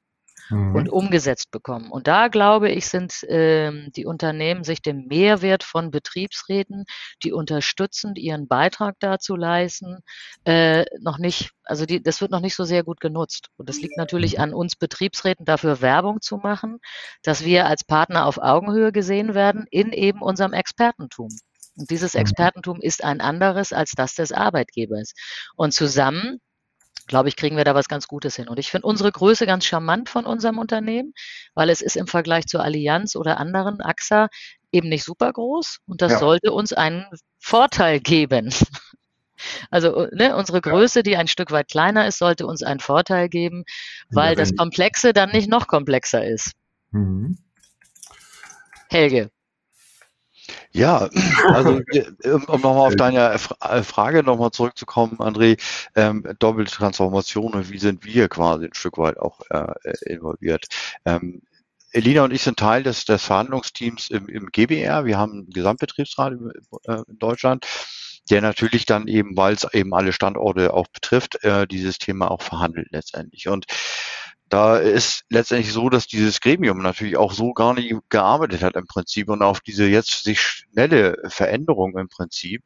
[0.52, 0.76] mhm.
[0.76, 1.90] und umgesetzt bekommen.
[1.90, 6.86] Und da glaube ich, sind ähm, die Unternehmen sich dem Mehrwert von Betriebsräten,
[7.24, 10.00] die unterstützend ihren Beitrag dazu leisten,
[10.46, 13.50] äh, noch nicht, also die, das wird noch nicht so sehr gut genutzt.
[13.58, 16.80] Und das liegt natürlich an uns Betriebsräten, dafür Werbung zu machen,
[17.24, 21.30] dass wir als Partner auf Augenhöhe gesehen werden in eben unserem Expertentum.
[21.78, 22.22] Und dieses mhm.
[22.22, 25.14] Expertentum ist ein anderes als das des Arbeitgebers.
[25.56, 26.40] Und zusammen
[27.08, 28.48] glaube ich, kriegen wir da was ganz Gutes hin.
[28.48, 31.14] Und ich finde unsere Größe ganz charmant von unserem Unternehmen,
[31.54, 34.30] weil es ist im Vergleich zur Allianz oder anderen AXA
[34.72, 36.20] eben nicht super groß und das ja.
[36.20, 37.06] sollte uns einen
[37.40, 38.50] Vorteil geben.
[39.72, 43.64] Also ne, unsere Größe, die ein Stück weit kleiner ist, sollte uns einen Vorteil geben,
[44.12, 46.52] weil das Komplexe dann nicht noch komplexer ist.
[46.92, 47.40] Mhm.
[48.92, 49.32] Helge.
[50.72, 51.10] Ja,
[51.54, 51.82] also
[52.26, 55.60] um, um nochmal auf deine äh, Frage nochmal zurückzukommen, André,
[55.96, 59.74] ähm, doppelte Transformation und wie sind wir quasi ein Stück weit auch äh,
[60.06, 60.68] involviert?
[61.06, 61.42] Ähm,
[61.94, 65.06] Elina und ich sind Teil des, des Verhandlungsteams im, im GBR.
[65.06, 66.52] Wir haben einen Gesamtbetriebsrat in,
[66.88, 67.66] äh, in Deutschland,
[68.30, 72.42] der natürlich dann eben, weil es eben alle Standorte auch betrifft, äh, dieses Thema auch
[72.42, 73.50] verhandelt letztendlich.
[73.50, 73.66] Und
[74.52, 78.86] da ist letztendlich so, dass dieses Gremium natürlich auch so gar nicht gearbeitet hat im
[78.86, 82.62] Prinzip und auf diese jetzt sich schnelle Veränderung im Prinzip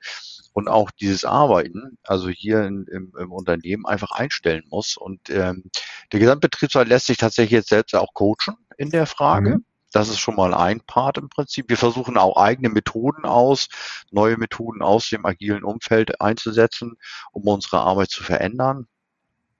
[0.54, 4.98] und auch dieses Arbeiten, also hier in, im, im, Unternehmen einfach einstellen muss.
[4.98, 5.70] Und ähm,
[6.12, 9.58] der Gesamtbetriebsrat lässt sich tatsächlich jetzt selbst auch coachen in der Frage.
[9.58, 9.66] Mhm.
[9.92, 11.70] Das ist schon mal ein Part im Prinzip.
[11.70, 13.68] Wir versuchen auch eigene Methoden aus,
[14.10, 16.98] neue Methoden aus dem agilen Umfeld einzusetzen,
[17.32, 18.88] um unsere Arbeit zu verändern.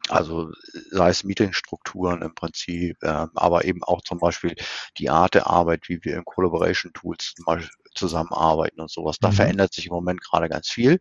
[0.10, 0.52] Also
[0.92, 4.56] sei es Meetingstrukturen im Prinzip, äh, aber eben auch zum Beispiel
[4.98, 7.34] die Art der Arbeit, wie wir in Collaboration Tools
[7.96, 9.18] zusammenarbeiten und sowas.
[9.20, 9.34] Da mhm.
[9.34, 11.00] verändert sich im Moment gerade ganz viel.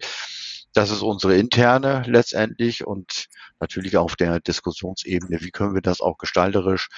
[0.73, 3.27] Das ist unsere interne letztendlich und
[3.61, 5.41] natürlich auf der Diskussionsebene.
[5.41, 6.89] Wie können wir das auch gestalterisch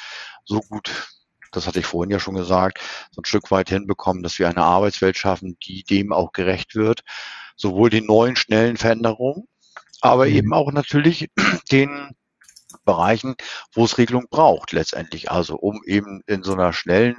[0.44, 1.08] so gut,
[1.52, 4.62] das hatte ich vorhin ja schon gesagt, so ein Stück weit hinbekommen, dass wir eine
[4.62, 7.02] Arbeitswelt schaffen, die dem auch gerecht wird.
[7.56, 9.48] Sowohl den neuen, schnellen Veränderungen,
[10.00, 10.32] aber mhm.
[10.32, 11.30] eben auch natürlich
[11.72, 12.10] den
[12.84, 13.36] Bereichen,
[13.72, 15.30] wo es Regelung braucht letztendlich.
[15.30, 17.16] Also um eben in so einer schnellen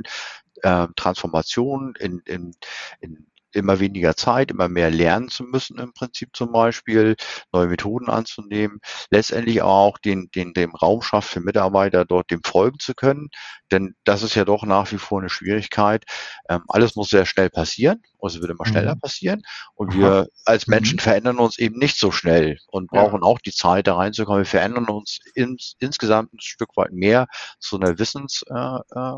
[0.62, 2.56] äh, Transformation, in, in,
[3.00, 7.16] in immer weniger Zeit, immer mehr lernen zu müssen im Prinzip zum Beispiel,
[7.52, 12.80] neue Methoden anzunehmen, letztendlich auch den, den, dem Raum schafft für Mitarbeiter dort dem folgen
[12.80, 13.30] zu können,
[13.72, 16.06] denn das ist ja doch nach wie vor eine Schwierigkeit.
[16.50, 19.00] Ähm, alles muss sehr schnell passieren, also wird immer schneller mhm.
[19.00, 19.42] passieren
[19.76, 20.00] und Aha.
[20.00, 21.02] wir als Menschen mhm.
[21.02, 23.28] verändern uns eben nicht so schnell und brauchen ja.
[23.28, 24.42] auch die Zeit da reinzukommen.
[24.44, 27.28] Wir verändern uns ins, insgesamt ein Stück weit mehr
[27.60, 29.16] zu einer Wissens, äh, äh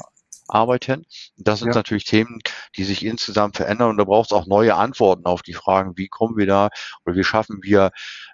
[0.49, 1.05] arbeiten.
[1.37, 1.75] Das sind ja.
[1.75, 2.39] natürlich Themen,
[2.75, 6.07] die sich insgesamt verändern und da braucht es auch neue Antworten auf die Fragen, wie
[6.07, 6.69] kommen wir da
[7.05, 7.91] oder wie schaffen wir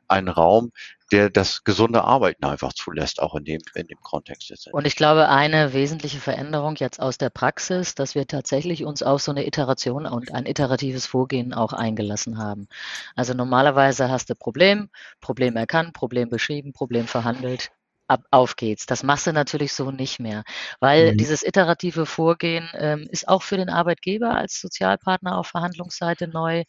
[0.08, 0.72] einen Raum,
[1.12, 4.50] der das gesunde Arbeiten einfach zulässt, auch in dem, in dem Kontext.
[4.50, 4.68] Jetzt.
[4.74, 9.22] Und ich glaube, eine wesentliche Veränderung jetzt aus der Praxis, dass wir tatsächlich uns auf
[9.22, 12.68] so eine Iteration und ein iteratives Vorgehen auch eingelassen haben.
[13.16, 14.90] Also normalerweise hast du Problem,
[15.22, 17.72] Problem erkannt, Problem beschrieben, Problem verhandelt,
[18.08, 18.86] ab, auf geht's.
[18.86, 20.44] Das machst du natürlich so nicht mehr,
[20.80, 21.18] weil mhm.
[21.18, 26.64] dieses iterative Vorgehen ähm, ist auch für den Arbeitgeber als Sozialpartner auf Verhandlungsseite neu,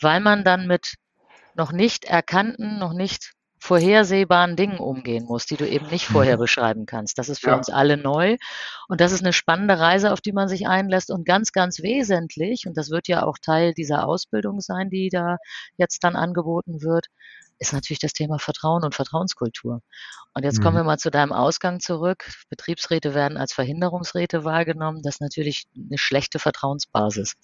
[0.00, 0.94] weil man dann mit
[1.54, 6.40] noch nicht erkannten, noch nicht vorhersehbaren Dingen umgehen muss, die du eben nicht vorher mhm.
[6.40, 7.16] beschreiben kannst.
[7.18, 7.56] Das ist für ja.
[7.56, 8.36] uns alle neu
[8.88, 12.66] und das ist eine spannende Reise, auf die man sich einlässt und ganz, ganz wesentlich,
[12.66, 15.36] und das wird ja auch Teil dieser Ausbildung sein, die da
[15.76, 17.06] jetzt dann angeboten wird,
[17.62, 19.80] ist natürlich das Thema Vertrauen und Vertrauenskultur.
[20.34, 20.64] Und jetzt mhm.
[20.64, 22.30] kommen wir mal zu deinem Ausgang zurück.
[22.50, 25.02] Betriebsräte werden als Verhinderungsräte wahrgenommen.
[25.02, 27.34] Das ist natürlich eine schlechte Vertrauensbasis.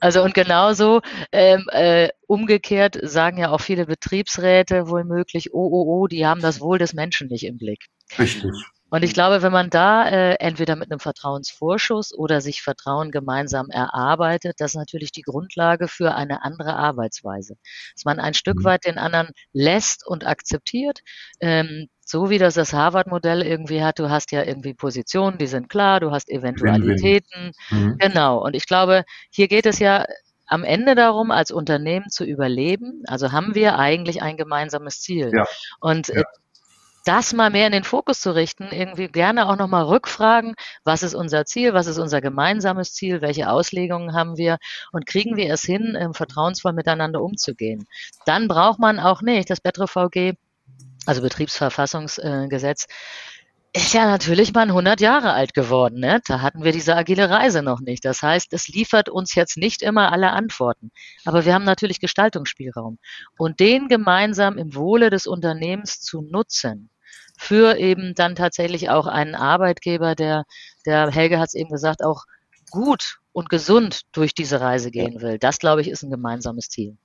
[0.00, 1.00] Also und genauso
[1.32, 6.42] ähm, äh, umgekehrt sagen ja auch viele Betriebsräte wohl möglich, oh, oh, oh, die haben
[6.42, 7.86] das Wohl des Menschen nicht im Blick.
[8.18, 8.50] Richtig.
[8.90, 13.68] Und ich glaube, wenn man da äh, entweder mit einem Vertrauensvorschuss oder sich Vertrauen gemeinsam
[13.70, 17.56] erarbeitet, das ist natürlich die Grundlage für eine andere Arbeitsweise.
[17.94, 18.64] Dass man ein Stück mhm.
[18.64, 21.00] weit den anderen lässt und akzeptiert.
[21.40, 25.68] Ähm, so wie das das Harvard-Modell irgendwie hat, du hast ja irgendwie Positionen, die sind
[25.68, 27.52] klar, du hast Eventualitäten.
[27.70, 27.98] Mhm.
[27.98, 28.42] Genau.
[28.42, 30.06] Und ich glaube, hier geht es ja
[30.46, 33.02] am Ende darum, als Unternehmen zu überleben.
[33.06, 35.30] Also haben wir eigentlich ein gemeinsames Ziel.
[35.34, 35.44] Ja.
[35.80, 36.22] Und ja
[37.08, 41.14] das mal mehr in den Fokus zu richten, irgendwie gerne auch nochmal rückfragen, was ist
[41.14, 44.58] unser Ziel, was ist unser gemeinsames Ziel, welche Auslegungen haben wir
[44.92, 47.86] und kriegen wir es hin, vertrauensvoll miteinander umzugehen.
[48.26, 50.34] Dann braucht man auch nicht das BetreVG,
[51.06, 52.86] also Betriebsverfassungsgesetz,
[53.74, 56.00] ist ja natürlich mal 100 Jahre alt geworden.
[56.00, 56.20] Ne?
[56.26, 58.04] Da hatten wir diese agile Reise noch nicht.
[58.04, 60.90] Das heißt, es liefert uns jetzt nicht immer alle Antworten.
[61.26, 62.98] Aber wir haben natürlich Gestaltungsspielraum.
[63.36, 66.90] Und den gemeinsam im Wohle des Unternehmens zu nutzen,
[67.38, 70.44] für eben dann tatsächlich auch einen Arbeitgeber, der,
[70.84, 72.24] der Helge hat es eben gesagt, auch
[72.70, 75.38] gut und gesund durch diese Reise gehen will.
[75.38, 76.96] Das, glaube ich, ist ein gemeinsames Ziel.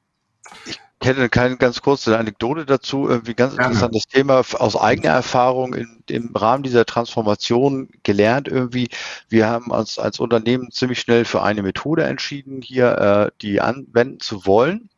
[0.66, 4.20] Ich kenne keine ganz kurze Anekdote dazu, irgendwie ganz interessantes ja.
[4.20, 8.90] Thema aus eigener Erfahrung in, im Rahmen dieser Transformation gelernt irgendwie.
[9.30, 14.20] Wir haben uns als Unternehmen ziemlich schnell für eine Methode entschieden, hier äh, die anwenden
[14.20, 14.90] zu wollen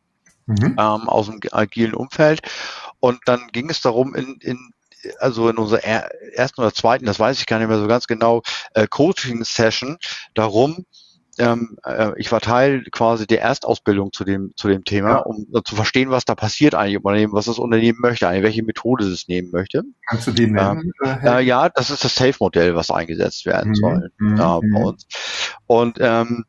[0.46, 0.76] mhm.
[0.78, 2.40] ähm, aus dem agilen Umfeld.
[3.00, 4.72] Und dann ging es darum, in, in
[5.18, 8.42] also in unserer ersten oder zweiten, das weiß ich gar nicht mehr so ganz genau,
[8.74, 9.98] äh, Coaching-Session
[10.34, 10.84] darum,
[11.38, 15.18] ähm, äh, ich war Teil quasi der Erstausbildung zu dem, zu dem Thema, ja.
[15.18, 18.62] um zu verstehen, was da passiert eigentlich im Unternehmen, was das Unternehmen möchte, eigentlich, welche
[18.62, 19.82] Methode es nehmen möchte.
[20.08, 20.92] Kannst du die nennen?
[21.04, 23.74] Ähm, äh, ja, das ist das Safe-Modell, was eingesetzt werden mhm.
[23.74, 24.36] soll mhm.
[24.36, 25.06] äh, bei uns.
[25.66, 26.44] Und ähm,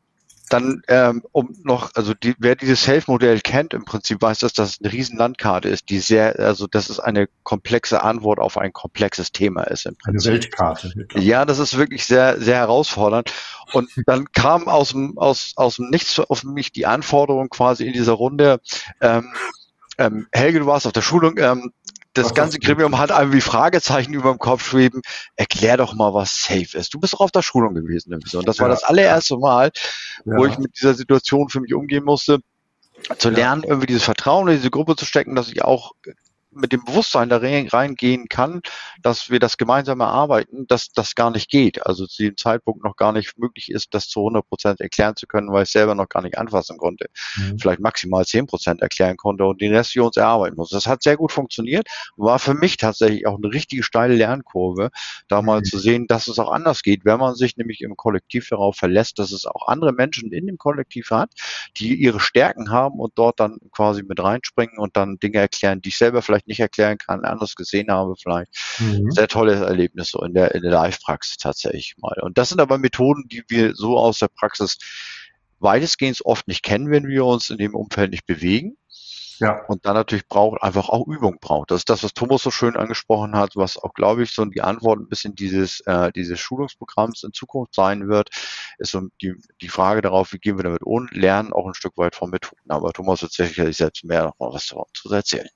[0.48, 4.78] dann, ähm, um noch, also die, wer dieses Self-Modell kennt, im Prinzip weiß, dass das
[4.80, 9.32] eine riesen Landkarte ist, die sehr, also das ist eine komplexe Antwort auf ein komplexes
[9.32, 10.30] Thema ist im Prinzip.
[10.30, 11.06] Eine Weltkarte.
[11.14, 13.32] Ja, das ist wirklich sehr, sehr herausfordernd.
[13.72, 17.92] Und dann kam aus dem, aus, aus dem Nichts auf mich die Anforderung quasi in
[17.92, 18.60] dieser Runde,
[19.00, 19.32] ähm,
[19.98, 21.72] ähm, Helge, du warst auf der Schulung, ähm,
[22.14, 25.02] das ganze Gremium hat irgendwie Fragezeichen über dem Kopf schweben.
[25.36, 26.92] Erklär doch mal, was safe ist.
[26.92, 28.12] Du bist doch auf der Schulung gewesen.
[28.14, 29.70] Und das war das allererste Mal,
[30.24, 32.40] wo ich mit dieser Situation für mich umgehen musste,
[33.18, 35.92] zu lernen, irgendwie dieses Vertrauen in diese Gruppe zu stecken, dass ich auch
[36.58, 38.60] mit dem Bewusstsein da reingehen kann,
[39.02, 41.86] dass wir das gemeinsam erarbeiten, dass das gar nicht geht.
[41.86, 45.26] Also zu dem Zeitpunkt noch gar nicht möglich ist, das zu 100 Prozent erklären zu
[45.26, 47.06] können, weil ich selber noch gar nicht anfassen konnte.
[47.36, 47.58] Mhm.
[47.58, 50.70] Vielleicht maximal 10 Prozent erklären konnte und den Rest für uns erarbeiten muss.
[50.70, 54.90] Das hat sehr gut funktioniert, war für mich tatsächlich auch eine richtige steile Lernkurve,
[55.28, 55.64] da mal mhm.
[55.64, 59.18] zu sehen, dass es auch anders geht, wenn man sich nämlich im Kollektiv darauf verlässt,
[59.18, 61.30] dass es auch andere Menschen in dem Kollektiv hat,
[61.76, 65.90] die ihre Stärken haben und dort dann quasi mit reinspringen und dann Dinge erklären, die
[65.90, 68.50] ich selber vielleicht nicht erklären kann, anders gesehen habe vielleicht.
[68.78, 69.10] Mhm.
[69.10, 72.16] Sehr tolles Erlebnis so in der, in der Live-Praxis tatsächlich mal.
[72.22, 74.78] Und das sind aber Methoden, die wir so aus der Praxis
[75.60, 78.76] weitestgehend oft nicht kennen, wenn wir uns in dem Umfeld nicht bewegen.
[79.40, 79.64] Ja.
[79.66, 81.70] Und dann natürlich braucht einfach auch Übung braucht.
[81.70, 84.62] Das ist das, was Thomas so schön angesprochen hat, was auch, glaube ich, so die
[84.62, 88.30] Antwort ein bisschen dieses, äh, dieses Schulungsprogramms in Zukunft sein wird,
[88.78, 91.96] ist so die, die Frage darauf, wie gehen wir damit um, lernen auch ein Stück
[91.96, 92.68] weit von Methoden.
[92.68, 95.48] Aber Thomas wird sicherlich selbst mehr noch mal was zu erzählen.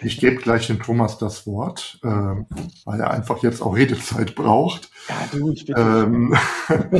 [0.00, 4.90] Ich gebe gleich dem Thomas das Wort, äh, weil er einfach jetzt auch Redezeit braucht.
[5.08, 6.36] Ja, du, ich bin ähm,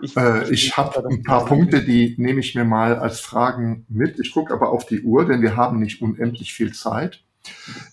[0.00, 4.18] Ich, äh, ich habe ein paar Punkte, die nehme ich mir mal als Fragen mit.
[4.18, 7.24] Ich gucke aber auf die Uhr, denn wir haben nicht unendlich viel Zeit.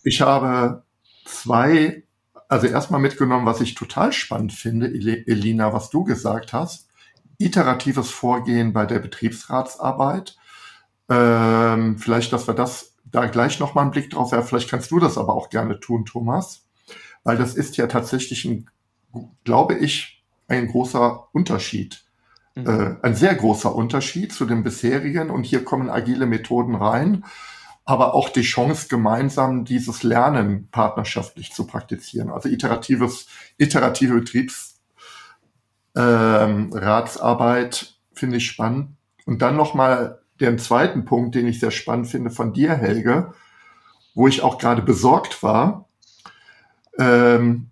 [0.04, 0.84] Ich habe
[1.25, 2.04] zwei,
[2.47, 6.88] also erstmal mitgenommen, was ich total spannend finde, Elina, was du gesagt hast.
[7.38, 10.38] Iteratives Vorgehen bei der Betriebsratsarbeit.
[11.10, 14.47] Ähm, vielleicht, dass wir das da gleich nochmal einen Blick drauf werfen.
[14.47, 16.65] Vielleicht kannst du das aber auch gerne tun, Thomas.
[17.24, 18.69] Weil das ist ja tatsächlich ein,
[19.43, 22.04] glaube ich, ein großer Unterschied.
[22.56, 22.67] Mhm.
[22.67, 25.30] Äh, ein sehr großer Unterschied zu den bisherigen.
[25.30, 27.26] Und hier kommen agile Methoden rein,
[27.86, 32.30] aber auch die Chance, gemeinsam dieses Lernen partnerschaftlich zu praktizieren.
[32.30, 34.21] Also iteratives, iterative
[35.93, 38.95] Betriebsratsarbeit ähm, finde ich spannend.
[39.26, 43.34] Und dann nochmal den zweiten Punkt, den ich sehr spannend finde von dir, Helge,
[44.15, 45.88] wo ich auch gerade besorgt war.
[46.97, 47.71] Ähm,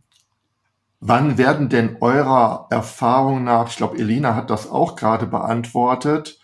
[1.01, 6.39] Wann werden denn eurer Erfahrung nach, ich glaube, Elina hat das auch gerade beantwortet,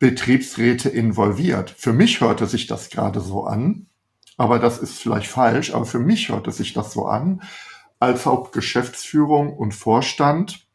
[0.00, 1.70] Betriebsräte involviert?
[1.70, 3.86] Für mich hörte sich das gerade so an,
[4.36, 7.42] aber das ist vielleicht falsch, aber für mich hörte sich das so an,
[8.00, 10.66] als ob Geschäftsführung und Vorstand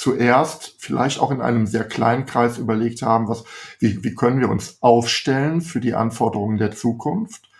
[0.00, 3.44] zuerst vielleicht auch in einem sehr kleinen Kreis überlegt haben, was,
[3.80, 7.50] wie, wie können wir uns aufstellen für die Anforderungen der Zukunft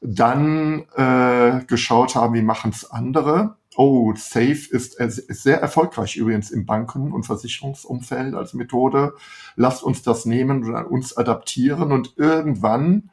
[0.00, 3.56] dann äh, geschaut haben, wie machen es andere.
[3.76, 9.14] Oh, Safe ist, ist sehr erfolgreich übrigens im Banken- und Versicherungsumfeld als Methode.
[9.54, 11.92] Lasst uns das nehmen und uns adaptieren.
[11.92, 13.10] Und irgendwann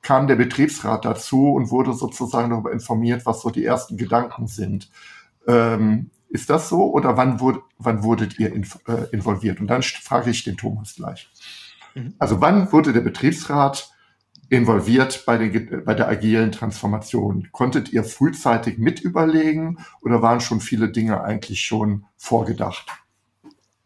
[0.00, 4.88] kam der Betriebsrat dazu und wurde sozusagen darüber informiert, was so die ersten Gedanken sind.
[5.46, 9.60] Ähm, ist das so oder wann, wurde, wann wurdet ihr in, äh, involviert?
[9.60, 11.30] Und dann frage ich den Thomas gleich.
[11.94, 12.14] Mhm.
[12.18, 13.92] Also wann wurde der Betriebsrat
[14.48, 17.48] involviert bei, den, bei der agilen Transformation?
[17.52, 22.86] Konntet ihr frühzeitig mit überlegen oder waren schon viele Dinge eigentlich schon vorgedacht?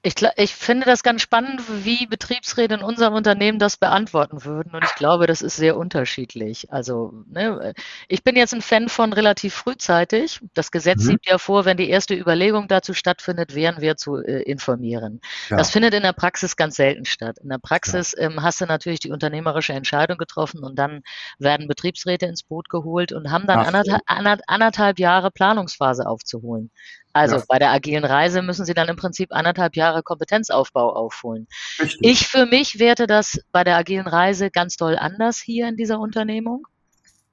[0.06, 4.72] Ich, ich, finde das ganz spannend, wie Betriebsräte in unserem Unternehmen das beantworten würden.
[4.72, 6.72] Und ich glaube, das ist sehr unterschiedlich.
[6.72, 7.74] Also, ne,
[8.06, 10.38] ich bin jetzt ein Fan von relativ frühzeitig.
[10.54, 11.06] Das Gesetz mhm.
[11.08, 15.20] sieht ja vor, wenn die erste Überlegung dazu stattfindet, wären wir zu äh, informieren.
[15.50, 15.56] Ja.
[15.56, 17.38] Das findet in der Praxis ganz selten statt.
[17.42, 18.26] In der Praxis ja.
[18.26, 21.02] ähm, hast du natürlich die unternehmerische Entscheidung getroffen und dann
[21.40, 24.02] werden Betriebsräte ins Boot geholt und haben dann anderthalb,
[24.46, 26.70] anderthalb Jahre Planungsphase aufzuholen.
[27.16, 27.44] Also ja.
[27.48, 31.48] bei der agilen Reise müssen Sie dann im Prinzip anderthalb Jahre Kompetenzaufbau aufholen.
[31.80, 31.98] Richtig.
[32.02, 35.98] Ich für mich werte das bei der agilen Reise ganz doll anders hier in dieser
[35.98, 36.66] Unternehmung.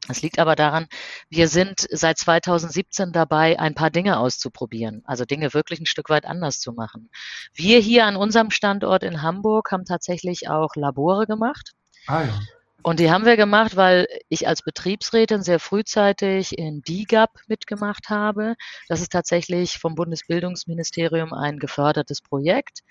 [0.07, 0.87] Es liegt aber daran,
[1.29, 6.25] wir sind seit 2017 dabei, ein paar Dinge auszuprobieren, also Dinge wirklich ein Stück weit
[6.25, 7.09] anders zu machen.
[7.53, 11.71] Wir hier an unserem Standort in Hamburg haben tatsächlich auch Labore gemacht.
[12.07, 12.39] Ah, ja.
[12.85, 18.55] Und die haben wir gemacht, weil ich als Betriebsrätin sehr frühzeitig in DIGAP mitgemacht habe.
[18.89, 22.81] Das ist tatsächlich vom Bundesbildungsministerium ein gefördertes Projekt,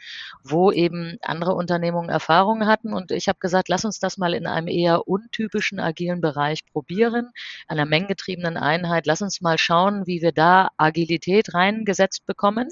[0.42, 2.94] wo eben andere Unternehmungen Erfahrungen hatten.
[2.94, 7.30] Und ich habe gesagt, lass uns das mal in einem eher untypischen agilen Bereich probieren,
[7.68, 9.06] einer mengengetriebenen Einheit.
[9.06, 12.70] Lass uns mal schauen, wie wir da Agilität reingesetzt bekommen.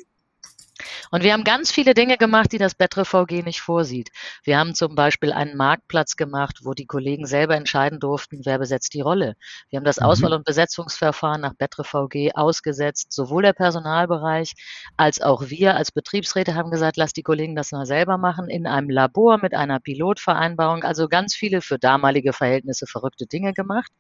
[1.11, 4.11] Und wir haben ganz viele Dinge gemacht, die das BetreVG nicht vorsieht.
[4.45, 8.95] Wir haben zum Beispiel einen Marktplatz gemacht, wo die Kollegen selber entscheiden durften, wer besetzt
[8.95, 9.35] die Rolle.
[9.69, 10.07] Wir haben das mhm.
[10.07, 13.13] Auswahl- und Besetzungsverfahren nach BetreVG ausgesetzt.
[13.13, 14.55] Sowohl der Personalbereich
[14.97, 18.67] als auch wir als Betriebsräte haben gesagt, lass die Kollegen das mal selber machen in
[18.67, 20.85] einem Labor mit einer Pilotvereinbarung.
[20.85, 23.91] Also ganz viele für damalige Verhältnisse verrückte Dinge gemacht.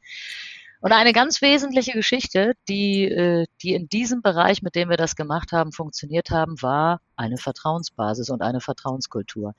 [0.80, 5.14] Und eine ganz wesentliche Geschichte, die, äh, die in diesem Bereich, mit dem wir das
[5.14, 9.54] gemacht haben, funktioniert haben, war eine Vertrauensbasis und eine Vertrauenskultur.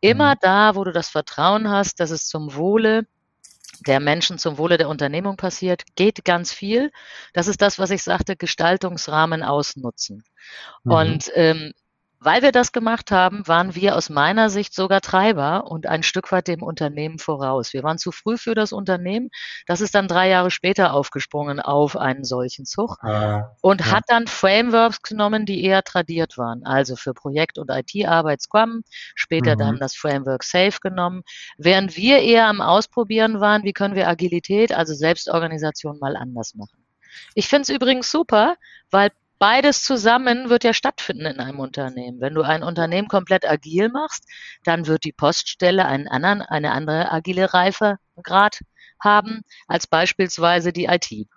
[0.00, 0.38] Immer mhm.
[0.40, 3.06] da, wo du das Vertrauen hast, dass es zum Wohle
[3.86, 6.90] der Menschen zum Wohle der Unternehmung passiert, geht ganz viel.
[7.32, 10.24] Das ist das, was ich sagte, Gestaltungsrahmen ausnutzen.
[10.84, 10.92] Mhm.
[10.92, 11.72] Und ähm,
[12.26, 16.32] weil wir das gemacht haben, waren wir aus meiner Sicht sogar Treiber und ein Stück
[16.32, 17.72] weit dem Unternehmen voraus.
[17.72, 19.30] Wir waren zu früh für das Unternehmen.
[19.68, 23.92] Das ist dann drei Jahre später aufgesprungen auf einen solchen Zug ah, und ja.
[23.92, 26.66] hat dann Frameworks genommen, die eher tradiert waren.
[26.66, 28.82] Also für Projekt- und IT-Arbeit Scrum,
[29.14, 29.60] später mhm.
[29.60, 31.22] dann das Framework Safe genommen.
[31.58, 36.84] Während wir eher am Ausprobieren waren, wie können wir Agilität, also Selbstorganisation mal anders machen.
[37.36, 38.56] Ich finde es übrigens super,
[38.90, 42.20] weil beides zusammen wird ja stattfinden in einem Unternehmen.
[42.20, 44.28] Wenn du ein Unternehmen komplett agil machst,
[44.64, 48.60] dann wird die Poststelle einen anderen, eine andere agile Reifegrad
[49.00, 51.28] haben als beispielsweise die IT.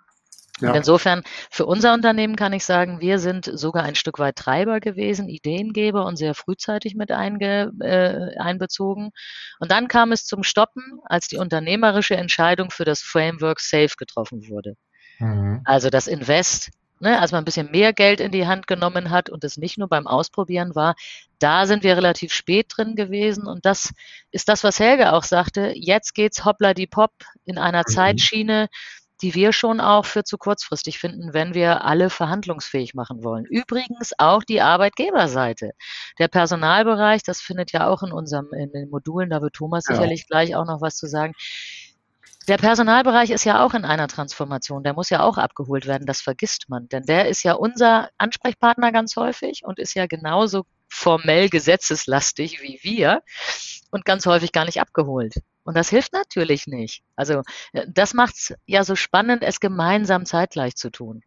[0.60, 0.74] Ja.
[0.74, 5.28] Insofern, für unser Unternehmen kann ich sagen, wir sind sogar ein Stück weit Treiber gewesen,
[5.28, 9.10] Ideengeber und sehr frühzeitig mit einge, äh, einbezogen.
[9.58, 14.48] Und dann kam es zum Stoppen, als die unternehmerische Entscheidung für das Framework SAFE getroffen
[14.48, 14.74] wurde.
[15.18, 15.62] Mhm.
[15.64, 16.70] Also das Invest
[17.00, 19.78] ne, als man ein bisschen mehr Geld in die Hand genommen hat und es nicht
[19.78, 20.94] nur beim Ausprobieren war,
[21.38, 23.46] da sind wir relativ spät drin gewesen.
[23.46, 23.92] Und das
[24.30, 25.72] ist das, was Helge auch sagte.
[25.74, 27.12] Jetzt geht's hoppla die Pop
[27.44, 27.92] in einer mhm.
[27.92, 28.68] Zeitschiene,
[29.22, 33.44] die wir schon auch für zu kurzfristig finden, wenn wir alle verhandlungsfähig machen wollen.
[33.44, 35.72] Übrigens auch die Arbeitgeberseite.
[36.18, 39.94] Der Personalbereich, das findet ja auch in unserem, in den Modulen, da wird Thomas ja.
[39.94, 41.34] sicherlich gleich auch noch was zu sagen.
[42.50, 44.82] Der Personalbereich ist ja auch in einer Transformation.
[44.82, 46.04] Der muss ja auch abgeholt werden.
[46.04, 46.88] Das vergisst man.
[46.88, 52.80] Denn der ist ja unser Ansprechpartner ganz häufig und ist ja genauso formell gesetzeslastig wie
[52.82, 53.22] wir
[53.92, 55.34] und ganz häufig gar nicht abgeholt.
[55.62, 57.04] Und das hilft natürlich nicht.
[57.14, 57.42] Also
[57.72, 61.22] äh, das macht es ja so spannend, es gemeinsam zeitgleich zu tun.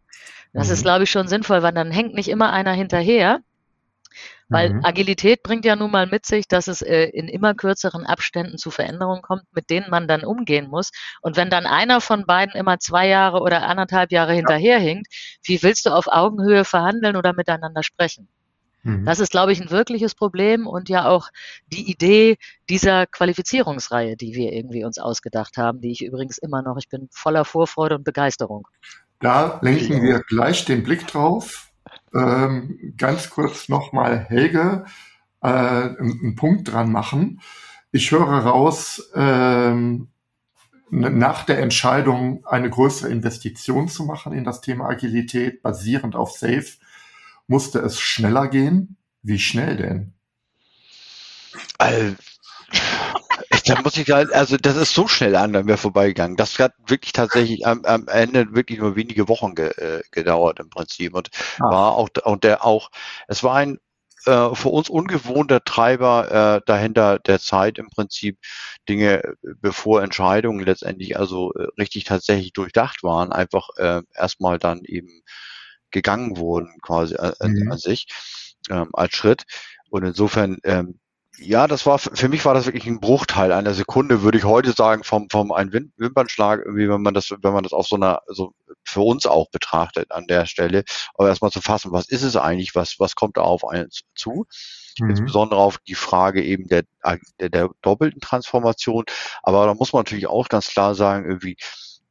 [0.52, 0.74] Das mhm.
[0.74, 3.40] ist, glaube ich, schon sinnvoll, weil dann hängt nicht immer einer hinterher,
[4.50, 4.86] weil mhm.
[4.86, 8.72] Agilität bringt ja nun mal mit sich, dass es äh, in immer kürzeren Abständen zu
[8.72, 10.92] Veränderungen kommt, mit denen man dann umgehen muss.
[11.22, 14.38] Und wenn dann einer von beiden immer zwei Jahre oder anderthalb Jahre ja.
[14.38, 15.08] hinterherhinkt,
[15.44, 18.28] wie willst du auf Augenhöhe verhandeln oder miteinander sprechen?
[18.84, 19.06] Mhm.
[19.06, 21.30] Das ist, glaube ich, ein wirkliches Problem und ja auch
[21.68, 22.38] die Idee
[22.70, 27.08] dieser Qualifizierungsreihe, die wir irgendwie uns ausgedacht haben, die ich übrigens immer noch, ich bin
[27.12, 28.68] voller Vorfreude und Begeisterung.
[29.20, 31.73] Da lenken wir gleich den Blick drauf.
[32.14, 34.86] Ähm, ganz kurz nochmal Helge
[35.42, 37.42] äh, einen Punkt dran machen.
[37.92, 40.10] Ich höre raus, ähm,
[40.90, 46.66] nach der Entscheidung, eine größere Investition zu machen in das Thema Agilität, basierend auf Safe,
[47.48, 48.98] musste es schneller gehen.
[49.24, 50.14] Wie schnell denn?
[51.78, 52.16] Also,
[53.66, 56.38] da muss ich sagen, also das ist so schnell an mir vorbeigegangen.
[56.38, 60.70] Das hat wirklich tatsächlich am, am Ende wirklich nur wenige Wochen ge, äh, gedauert im
[60.70, 61.72] Prinzip und ah.
[61.72, 62.90] war auch und der auch.
[63.28, 63.80] Es war ein
[64.26, 68.38] äh, für uns ungewohnter Treiber äh, dahinter der Zeit im Prinzip
[68.88, 75.24] Dinge, bevor Entscheidungen letztendlich also äh, richtig tatsächlich durchdacht waren, einfach äh, erstmal dann eben
[75.92, 77.72] gegangen wurden quasi äh, mhm.
[77.72, 78.08] an sich
[78.70, 79.44] ähm, als Schritt.
[79.90, 81.00] Und insofern ähm,
[81.38, 84.72] ja, das war für mich war das wirklich ein Bruchteil einer Sekunde, würde ich heute
[84.72, 88.22] sagen, vom vom ein Wimpernschlag, irgendwie, wenn man das, wenn man das auf so einer,
[88.28, 88.54] so
[88.84, 90.84] für uns auch betrachtet an der Stelle,
[91.16, 94.46] aber erstmal zu fassen, was ist es eigentlich, was was kommt da auf einen zu?
[95.00, 95.10] Mhm.
[95.10, 96.84] Insbesondere auf die Frage eben der,
[97.40, 99.06] der, der doppelten Transformation.
[99.42, 101.58] Aber da muss man natürlich auch ganz klar sagen, irgendwie,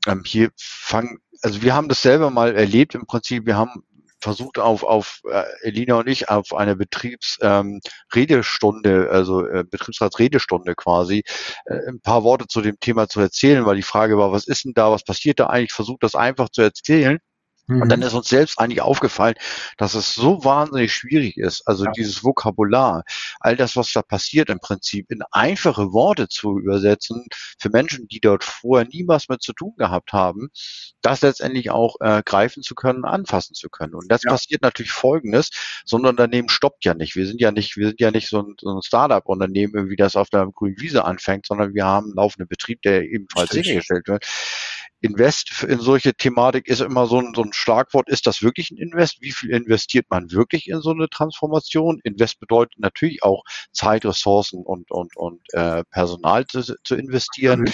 [0.06, 3.84] ähm, hier fangen, also wir haben das selber mal erlebt im Prinzip, wir haben
[4.22, 11.24] versucht auf, auf äh, Elina und ich auf eine Betriebsredestunde, ähm, also äh, Betriebsratsredestunde quasi,
[11.66, 14.64] äh, ein paar Worte zu dem Thema zu erzählen, weil die Frage war, was ist
[14.64, 15.72] denn da, was passiert da eigentlich?
[15.72, 17.18] Versucht das einfach zu erzählen.
[17.68, 18.06] Und dann mhm.
[18.06, 19.34] ist uns selbst eigentlich aufgefallen,
[19.76, 21.92] dass es so wahnsinnig schwierig ist, also ja.
[21.92, 23.04] dieses Vokabular,
[23.38, 27.26] all das, was da passiert im Prinzip, in einfache Worte zu übersetzen
[27.60, 30.48] für Menschen, die dort vorher nie was mit zu tun gehabt haben,
[31.02, 33.94] das letztendlich auch äh, greifen zu können, anfassen zu können.
[33.94, 34.32] Und das ja.
[34.32, 35.50] passiert natürlich Folgendes,
[35.84, 37.14] so ein Unternehmen stoppt ja nicht.
[37.14, 40.16] Wir sind ja nicht, wir sind ja nicht so ein, so ein Startup-Unternehmen, wie das
[40.16, 44.26] auf der grünen Wiese anfängt, sondern wir haben einen laufenden Betrieb, der ebenfalls sichergestellt wird.
[45.02, 48.08] Invest in solche Thematik ist immer so ein, so ein Schlagwort.
[48.08, 49.20] Ist das wirklich ein Invest?
[49.20, 52.00] Wie viel investiert man wirklich in so eine Transformation?
[52.04, 53.42] Invest bedeutet natürlich auch
[53.72, 57.60] Zeit, Ressourcen und, und, und äh, Personal zu, zu investieren.
[57.62, 57.72] Mhm.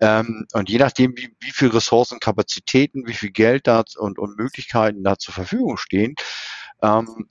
[0.00, 4.38] Ähm, und je nachdem, wie, wie viel Ressourcen, Kapazitäten, wie viel Geld da und, und
[4.38, 6.14] Möglichkeiten da zur Verfügung stehen,
[6.80, 7.28] ähm,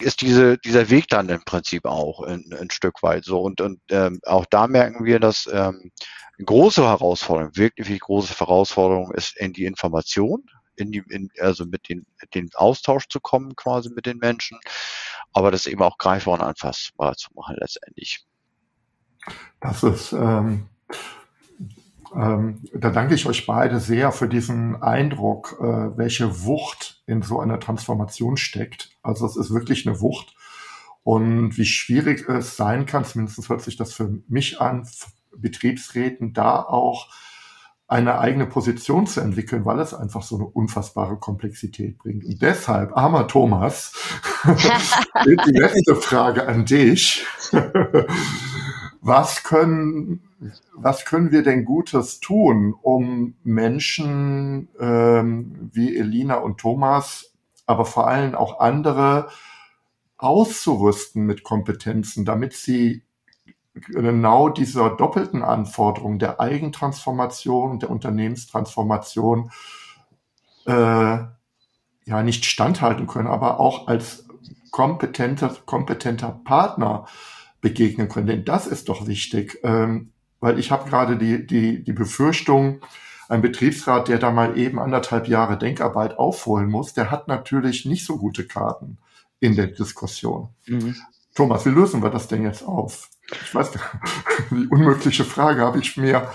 [0.00, 3.40] ist diese, dieser Weg dann im Prinzip auch ein, ein Stück weit so.
[3.40, 5.90] Und, und ähm, auch da merken wir, dass ähm,
[6.38, 10.44] eine große Herausforderung, wirklich große Herausforderung ist in die Information,
[10.76, 14.58] in die, in, also mit den, den Austausch zu kommen quasi mit den Menschen,
[15.32, 18.24] aber das eben auch greifbar und anfassbar zu machen letztendlich.
[19.60, 20.68] Das ist ähm,
[22.14, 27.40] Ähm, da danke ich euch beide sehr für diesen Eindruck, äh, welche Wucht in so
[27.40, 28.90] einer Transformation steckt.
[29.02, 30.34] Also es ist wirklich eine Wucht.
[31.02, 34.88] Und wie schwierig es sein kann, zumindest hört sich das für mich an,
[35.36, 37.08] Betriebsräten da auch
[37.88, 42.24] eine eigene Position zu entwickeln, weil es einfach so eine unfassbare Komplexität bringt.
[42.24, 43.92] Und deshalb, armer Thomas,
[44.44, 47.24] die letzte Frage an dich.
[49.06, 50.20] was können,
[50.74, 57.32] was können wir denn Gutes tun, um Menschen ähm, wie Elina und Thomas,
[57.66, 59.28] aber vor allem auch andere
[60.18, 63.02] auszurüsten mit Kompetenzen, damit sie
[63.74, 69.52] genau dieser doppelten Anforderung der Eigentransformation und der Unternehmenstransformation
[70.66, 74.26] äh, ja nicht standhalten können, aber auch als
[74.72, 77.06] kompetenter, kompetenter Partner
[77.66, 78.28] begegnen können.
[78.28, 82.80] Denn das ist doch wichtig, ähm, weil ich habe gerade die, die, die Befürchtung,
[83.28, 88.06] ein Betriebsrat, der da mal eben anderthalb Jahre Denkarbeit aufholen muss, der hat natürlich nicht
[88.06, 88.98] so gute Karten
[89.40, 90.50] in der Diskussion.
[90.66, 90.94] Mhm.
[91.34, 93.10] Thomas, wie lösen wir das denn jetzt auf?
[93.42, 93.72] Ich weiß,
[94.52, 96.30] die unmögliche Frage habe ich mir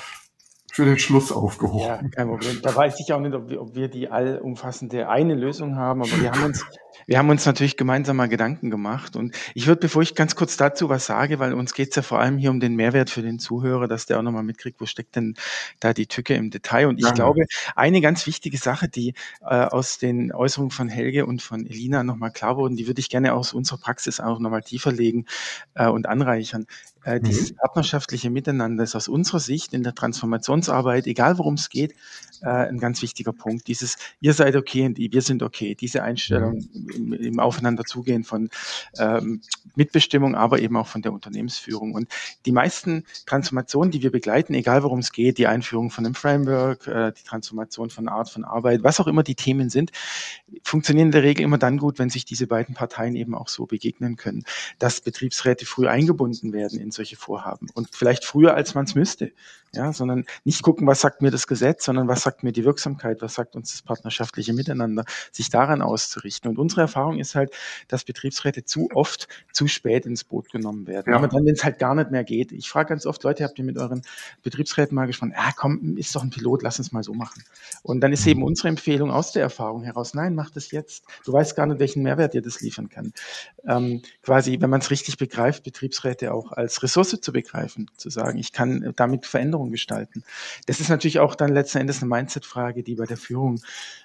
[0.72, 1.86] für den Schluss aufgehoben.
[1.86, 2.62] Ja, kein Problem.
[2.62, 6.22] Da weiß ich auch nicht, ob wir, ob wir die allumfassende eine Lösung haben, aber
[6.22, 6.66] wir haben uns
[7.06, 9.16] wir haben uns natürlich gemeinsam mal Gedanken gemacht.
[9.16, 12.02] Und ich würde, bevor ich ganz kurz dazu was sage, weil uns geht es ja
[12.02, 14.86] vor allem hier um den Mehrwert für den Zuhörer, dass der auch nochmal mitkriegt, wo
[14.86, 15.36] steckt denn
[15.80, 16.88] da die Tücke im Detail.
[16.88, 17.12] Und ich ja.
[17.12, 17.46] glaube,
[17.76, 22.32] eine ganz wichtige Sache, die äh, aus den Äußerungen von Helge und von Elina nochmal
[22.32, 25.26] klar wurden, die würde ich gerne aus unserer Praxis auch nochmal tiefer legen
[25.74, 26.66] äh, und anreichern.
[27.04, 27.24] Äh, mhm.
[27.24, 31.96] Dieses partnerschaftliche Miteinander ist aus unserer Sicht in der Transformationsarbeit, egal worum es geht,
[32.42, 33.68] äh, ein ganz wichtiger Punkt.
[33.68, 37.14] Dieses ihr seid okay und wir sind okay, diese Einstellung mhm.
[37.14, 38.50] im, im Aufeinanderzugehen von
[38.98, 39.42] ähm,
[39.76, 41.94] Mitbestimmung, aber eben auch von der Unternehmensführung.
[41.94, 42.08] Und
[42.46, 46.88] die meisten Transformationen, die wir begleiten, egal worum es geht, die Einführung von einem Framework,
[46.88, 49.92] äh, die Transformation von Art von Arbeit, was auch immer die Themen sind,
[50.64, 53.66] funktionieren in der Regel immer dann gut, wenn sich diese beiden Parteien eben auch so
[53.66, 54.44] begegnen können,
[54.80, 59.32] dass Betriebsräte früh eingebunden werden in solche Vorhaben und vielleicht früher, als man es müsste
[59.74, 63.22] ja, sondern nicht gucken, was sagt mir das Gesetz, sondern was sagt mir die Wirksamkeit,
[63.22, 66.50] was sagt uns das partnerschaftliche Miteinander, sich daran auszurichten.
[66.50, 67.54] Und unsere Erfahrung ist halt,
[67.88, 71.12] dass Betriebsräte zu oft zu spät ins Boot genommen werden.
[71.12, 71.18] Ja.
[71.18, 72.52] Aber dann, wenn es halt gar nicht mehr geht.
[72.52, 74.02] Ich frage ganz oft, Leute, habt ihr mit euren
[74.44, 77.44] Betriebsräten mal gesprochen, ja komm, ist doch ein Pilot, lass uns mal so machen.
[77.82, 81.06] Und dann ist eben unsere Empfehlung aus der Erfahrung heraus, nein, mach das jetzt.
[81.24, 83.14] Du weißt gar nicht, welchen Mehrwert dir das liefern kann.
[83.66, 88.38] Ähm, quasi, wenn man es richtig begreift, Betriebsräte auch als Ressource zu begreifen, zu sagen,
[88.38, 90.24] ich kann damit Veränderungen Veränderung gestalten.
[90.66, 93.60] Das ist natürlich auch dann letzten Endes eine Mindset-Frage, die bei der Führung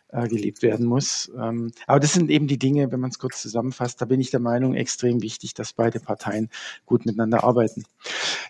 [0.08, 1.30] äh, gelebt werden muss.
[1.36, 4.30] Ähm, aber das sind eben die Dinge, wenn man es kurz zusammenfasst, da bin ich
[4.30, 6.48] der Meinung, extrem wichtig, dass beide Parteien
[6.84, 7.84] gut miteinander arbeiten.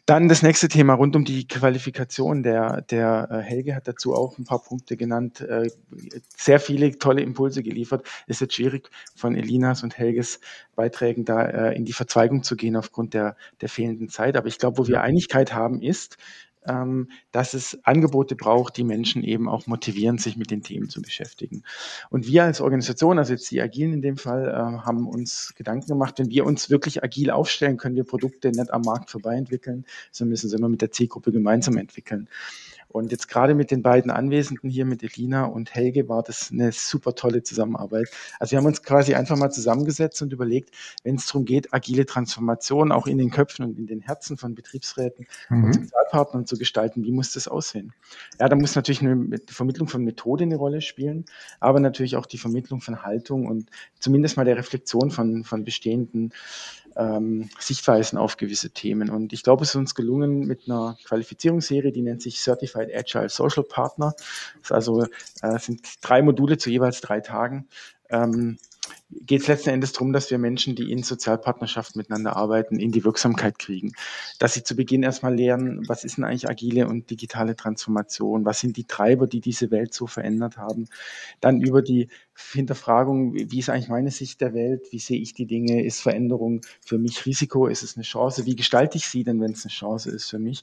[0.05, 2.43] Dann das nächste Thema rund um die Qualifikation.
[2.43, 5.71] Der, der äh, Helge hat dazu auch ein paar Punkte genannt, äh,
[6.37, 8.07] sehr viele tolle Impulse geliefert.
[8.27, 10.41] Es wird schwierig, von Elinas und Helges
[10.75, 14.37] Beiträgen da äh, in die Verzweigung zu gehen aufgrund der, der fehlenden Zeit.
[14.37, 16.19] Aber ich glaube, wo wir Einigkeit haben, ist,
[17.33, 21.63] dass es Angebote braucht, die Menschen eben auch motivieren, sich mit den Themen zu beschäftigen.
[22.11, 25.87] Und wir als Organisation, also jetzt die Agilen in dem Fall, äh, haben uns Gedanken
[25.87, 29.85] gemacht, wenn wir uns wirklich agil aufstellen, können wir Produkte nicht am Markt vorbei entwickeln,
[30.11, 32.29] sondern müssen sie immer mit der Zielgruppe gemeinsam entwickeln.
[32.89, 36.73] Und jetzt gerade mit den beiden Anwesenden hier, mit Elina und Helge, war das eine
[36.73, 38.09] super tolle Zusammenarbeit.
[38.39, 40.71] Also wir haben uns quasi einfach mal zusammengesetzt und überlegt,
[41.05, 44.55] wenn es darum geht, agile Transformation auch in den Köpfen und in den Herzen von
[44.55, 45.65] Betriebsräten mhm.
[45.65, 47.93] und Sozialpartnern zu gestalten, wie muss das aussehen?
[48.41, 51.25] Ja, da muss natürlich eine Vermittlung von Methode eine Rolle spielen,
[51.61, 56.33] aber natürlich auch die Vermittlung von Haltung und zumindest mal der Reflexion von, von bestehenden
[56.97, 59.11] ähm, Sichtweisen auf gewisse Themen.
[59.11, 63.29] Und ich glaube, es ist uns gelungen mit einer Qualifizierungsserie, die nennt sich Certified Agile
[63.29, 64.15] Social Partner.
[64.63, 65.07] Das also
[65.43, 67.69] äh, sind drei Module zu jeweils drei Tagen.
[68.11, 68.59] Ähm,
[69.11, 73.05] geht es letzten Endes darum, dass wir Menschen, die in Sozialpartnerschaften miteinander arbeiten, in die
[73.05, 73.93] Wirksamkeit kriegen.
[74.39, 78.45] Dass sie zu Beginn erstmal lernen, was ist denn eigentlich agile und digitale Transformation?
[78.45, 80.89] Was sind die Treiber, die diese Welt so verändert haben?
[81.41, 82.09] Dann über die
[82.53, 84.89] Hinterfragung, wie ist eigentlich meine Sicht der Welt?
[84.91, 85.85] Wie sehe ich die Dinge?
[85.85, 87.67] Ist Veränderung für mich Risiko?
[87.67, 88.45] Ist es eine Chance?
[88.45, 90.63] Wie gestalte ich sie denn, wenn es eine Chance ist für mich?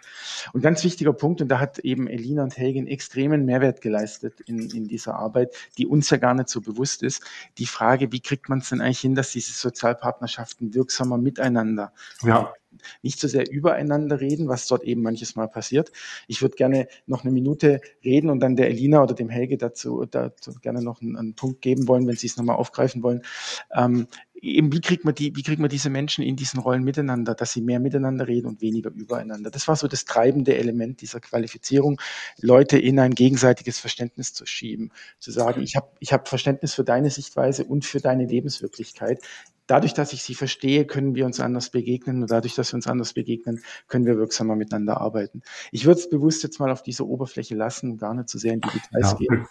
[0.53, 4.39] Und ganz wichtiger Punkt, und da hat eben Elina und Helge einen extremen Mehrwert geleistet
[4.41, 7.23] in, in dieser Arbeit, die uns ja gar nicht so bewusst ist,
[7.57, 12.53] die Frage, wie kriegt man es denn eigentlich hin, dass diese Sozialpartnerschaften wirksamer miteinander ja
[13.01, 15.91] nicht so sehr übereinander reden, was dort eben manches Mal passiert.
[16.27, 20.05] Ich würde gerne noch eine Minute reden und dann der Elina oder dem Helge dazu,
[20.05, 23.21] dazu gerne noch einen, einen Punkt geben wollen, wenn Sie es nochmal aufgreifen wollen.
[23.73, 24.07] Ähm,
[24.43, 27.53] eben, wie kriegt man die, wie kriegt man diese Menschen in diesen Rollen miteinander, dass
[27.53, 29.49] sie mehr miteinander reden und weniger übereinander?
[29.49, 31.99] Das war so das treibende Element dieser Qualifizierung,
[32.39, 36.83] Leute in ein gegenseitiges Verständnis zu schieben, zu sagen, ich habe ich hab Verständnis für
[36.83, 39.21] deine Sichtweise und für deine Lebenswirklichkeit.
[39.67, 42.87] Dadurch, dass ich sie verstehe, können wir uns anders begegnen und dadurch, dass wir uns
[42.87, 45.41] anders begegnen, können wir wirksamer miteinander arbeiten.
[45.71, 48.53] Ich würde es bewusst jetzt mal auf dieser Oberfläche lassen, gar nicht zu so sehr
[48.53, 49.47] in die Details ja, gehen.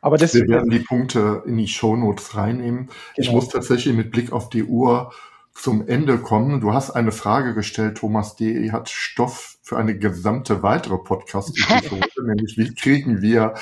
[0.00, 2.86] Aber das, wir werden die Punkte in die Shownotes reinnehmen.
[2.86, 2.92] Genau.
[3.16, 5.12] Ich muss tatsächlich mit Blick auf die Uhr
[5.56, 6.60] zum Ende kommen.
[6.60, 12.56] Du hast eine Frage gestellt, Thomas, die hat Stoff für eine gesamte weitere Podcast-Episode, nämlich
[12.58, 13.54] wie kriegen wir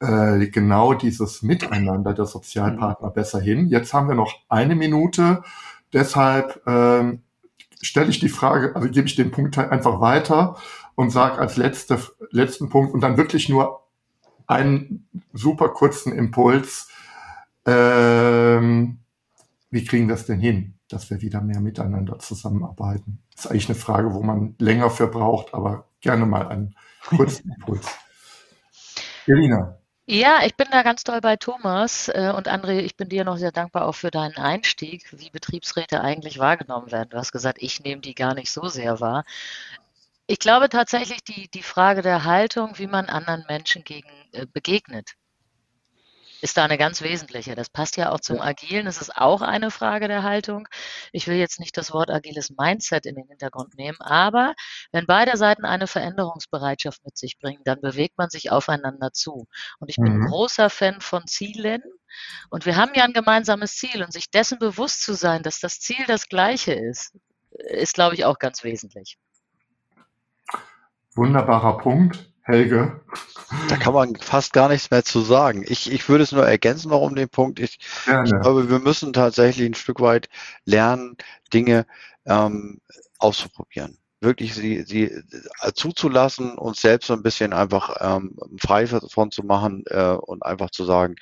[0.00, 3.14] äh, genau dieses Miteinander der Sozialpartner mhm.
[3.14, 3.68] besser hin.
[3.68, 5.42] Jetzt haben wir noch eine Minute,
[5.92, 7.18] deshalb äh,
[7.80, 10.56] stelle ich die Frage, also gebe ich den Punkt einfach weiter
[10.94, 11.98] und sage als letzte,
[12.30, 13.80] letzten Punkt und dann wirklich nur
[14.46, 16.88] einen super kurzen Impuls.
[17.64, 18.98] Ähm,
[19.70, 23.22] wie kriegen wir das denn hin, dass wir wieder mehr miteinander zusammenarbeiten?
[23.34, 26.74] Das ist eigentlich eine Frage, wo man länger für braucht, aber gerne mal einen
[27.06, 27.86] kurzen Impuls.
[29.26, 29.78] Elina.
[30.06, 33.36] Ja, ich bin da ganz doll bei Thomas äh, und André, ich bin dir noch
[33.36, 37.10] sehr dankbar auch für deinen Einstieg, wie Betriebsräte eigentlich wahrgenommen werden.
[37.10, 39.24] Du hast gesagt, ich nehme die gar nicht so sehr wahr.
[40.26, 45.12] Ich glaube tatsächlich, die, die Frage der Haltung, wie man anderen Menschen gegen, äh, begegnet,
[46.42, 47.54] ist da eine ganz wesentliche.
[47.54, 48.88] Das passt ja auch zum Agilen.
[48.88, 50.66] Es ist auch eine Frage der Haltung.
[51.12, 54.54] Ich will jetzt nicht das Wort agiles Mindset in den Hintergrund nehmen, aber
[54.90, 59.46] wenn beide Seiten eine Veränderungsbereitschaft mit sich bringen, dann bewegt man sich aufeinander zu.
[59.78, 60.26] Und ich bin mhm.
[60.26, 61.82] großer Fan von Zielen.
[62.50, 65.78] Und wir haben ja ein gemeinsames Ziel und sich dessen bewusst zu sein, dass das
[65.78, 67.16] Ziel das gleiche ist,
[67.50, 69.16] ist, glaube ich, auch ganz wesentlich.
[71.14, 72.31] Wunderbarer Punkt.
[72.44, 73.00] Helge.
[73.68, 75.64] Da kann man fast gar nichts mehr zu sagen.
[75.66, 77.60] Ich, ich würde es nur ergänzen noch um den Punkt.
[77.60, 80.28] Ich, ich glaube, wir müssen tatsächlich ein Stück weit
[80.64, 81.16] lernen,
[81.52, 81.86] Dinge
[82.26, 82.80] ähm,
[83.18, 83.98] auszuprobieren.
[84.20, 89.44] Wirklich sie, sie äh, zuzulassen, uns selbst so ein bisschen einfach ähm, frei davon zu
[89.44, 91.16] machen äh, und einfach zu sagen,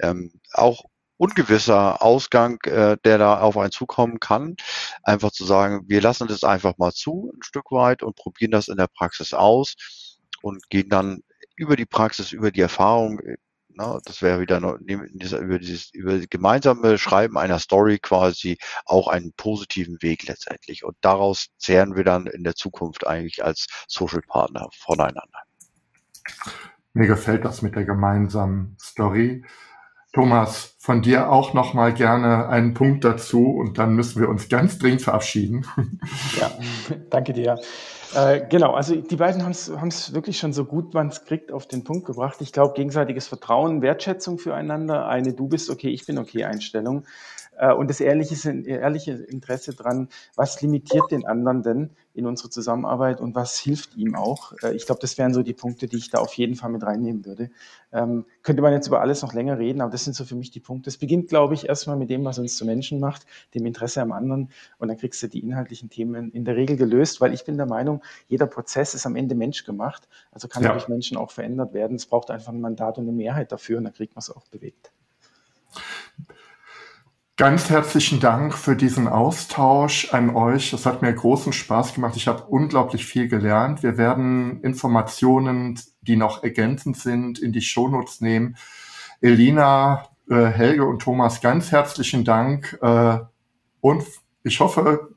[0.00, 0.84] ähm, auch
[1.18, 4.56] ungewisser Ausgang, äh, der da auf einen zukommen kann.
[5.02, 8.68] Einfach zu sagen, wir lassen das einfach mal zu, ein Stück weit und probieren das
[8.68, 9.74] in der Praxis aus
[10.42, 11.22] und gehen dann
[11.56, 13.36] über die Praxis, über die Erfahrung, äh,
[13.78, 19.06] na, das wäre wieder noch, über dieses über das gemeinsame Schreiben einer Story quasi auch
[19.06, 20.84] einen positiven Weg letztendlich.
[20.84, 25.42] Und daraus zehren wir dann in der Zukunft eigentlich als Social Partner voneinander.
[26.92, 29.44] Mir gefällt das mit der gemeinsamen Story.
[30.12, 34.48] Thomas, von dir auch noch mal gerne einen Punkt dazu und dann müssen wir uns
[34.48, 35.64] ganz dringend verabschieden.
[36.40, 36.50] Ja,
[37.10, 37.60] danke dir.
[38.14, 41.66] Äh, genau, also die beiden haben es wirklich schon so gut man es kriegt auf
[41.66, 42.36] den Punkt gebracht.
[42.40, 47.04] Ich glaube, gegenseitiges Vertrauen, Wertschätzung füreinander, eine Du bist okay, ich bin okay Einstellung
[47.58, 53.20] äh, und das ehrliche, ehrliche Interesse dran, was limitiert den anderen denn in unserer Zusammenarbeit
[53.20, 54.52] und was hilft ihm auch.
[54.62, 56.82] Äh, ich glaube, das wären so die Punkte, die ich da auf jeden Fall mit
[56.82, 57.50] reinnehmen würde.
[57.92, 60.50] Ähm, könnte man jetzt über alles noch länger reden, aber das sind so für mich
[60.50, 60.90] die Punkte.
[60.90, 64.12] Es beginnt, glaube ich, erstmal mit dem, was uns zu Menschen macht, dem Interesse am
[64.12, 67.56] anderen und dann kriegst du die inhaltlichen Themen in der Regel gelöst, weil ich bin
[67.56, 70.72] der Meinung, jeder Prozess ist am Ende menschgemacht, also kann ja.
[70.72, 71.96] durch Menschen auch verändert werden.
[71.96, 74.46] Es braucht einfach ein Mandat und eine Mehrheit dafür und dann kriegt man es auch
[74.48, 74.92] bewegt.
[77.38, 80.72] Ganz herzlichen Dank für diesen Austausch an euch.
[80.72, 82.16] Es hat mir großen Spaß gemacht.
[82.16, 83.84] Ich habe unglaublich viel gelernt.
[83.84, 88.56] Wir werden Informationen, die noch ergänzend sind, in die Shownotes nehmen.
[89.20, 92.76] Elina, äh, Helge und Thomas, ganz herzlichen Dank.
[92.82, 93.20] Äh,
[93.82, 94.04] und
[94.42, 95.10] ich hoffe,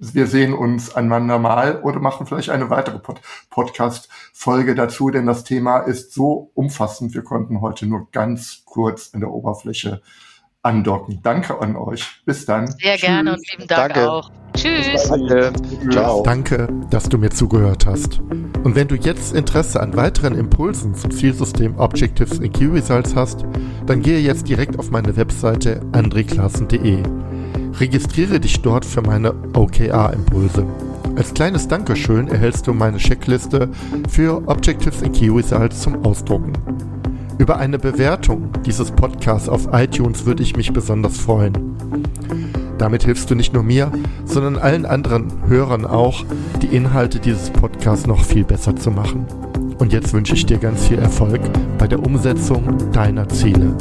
[0.00, 3.20] wir sehen uns einander mal oder machen vielleicht eine weitere Pod
[3.50, 7.14] Podcast-Folge dazu, denn das Thema ist so umfassend.
[7.14, 10.02] Wir konnten heute nur ganz kurz in der Oberfläche
[10.62, 11.20] andocken.
[11.22, 12.22] Danke an euch.
[12.24, 12.66] Bis dann.
[12.66, 13.00] Sehr Tschüss.
[13.00, 14.10] gerne und lieben Dank Danke.
[14.10, 14.30] auch.
[14.54, 15.08] Tschüss.
[15.08, 15.52] Danke.
[15.90, 16.22] Ciao.
[16.24, 18.18] Danke, dass du mir zugehört hast.
[18.64, 23.44] Und wenn du jetzt Interesse an weiteren Impulsen zum Zielsystem Objectives in Key Results hast,
[23.86, 27.02] dann gehe jetzt direkt auf meine Webseite andreklassen.de.
[27.78, 30.66] Registriere dich dort für meine OKR-Impulse.
[31.16, 33.70] Als kleines Dankeschön erhältst du meine Checkliste
[34.08, 36.52] für Objectives in Key Results zum Ausdrucken.
[37.38, 41.76] Über eine Bewertung dieses Podcasts auf iTunes würde ich mich besonders freuen.
[42.78, 43.92] Damit hilfst du nicht nur mir,
[44.24, 46.24] sondern allen anderen Hörern auch,
[46.60, 49.24] die Inhalte dieses Podcasts noch viel besser zu machen.
[49.78, 51.40] Und jetzt wünsche ich dir ganz viel Erfolg
[51.78, 53.76] bei der Umsetzung deiner Ziele.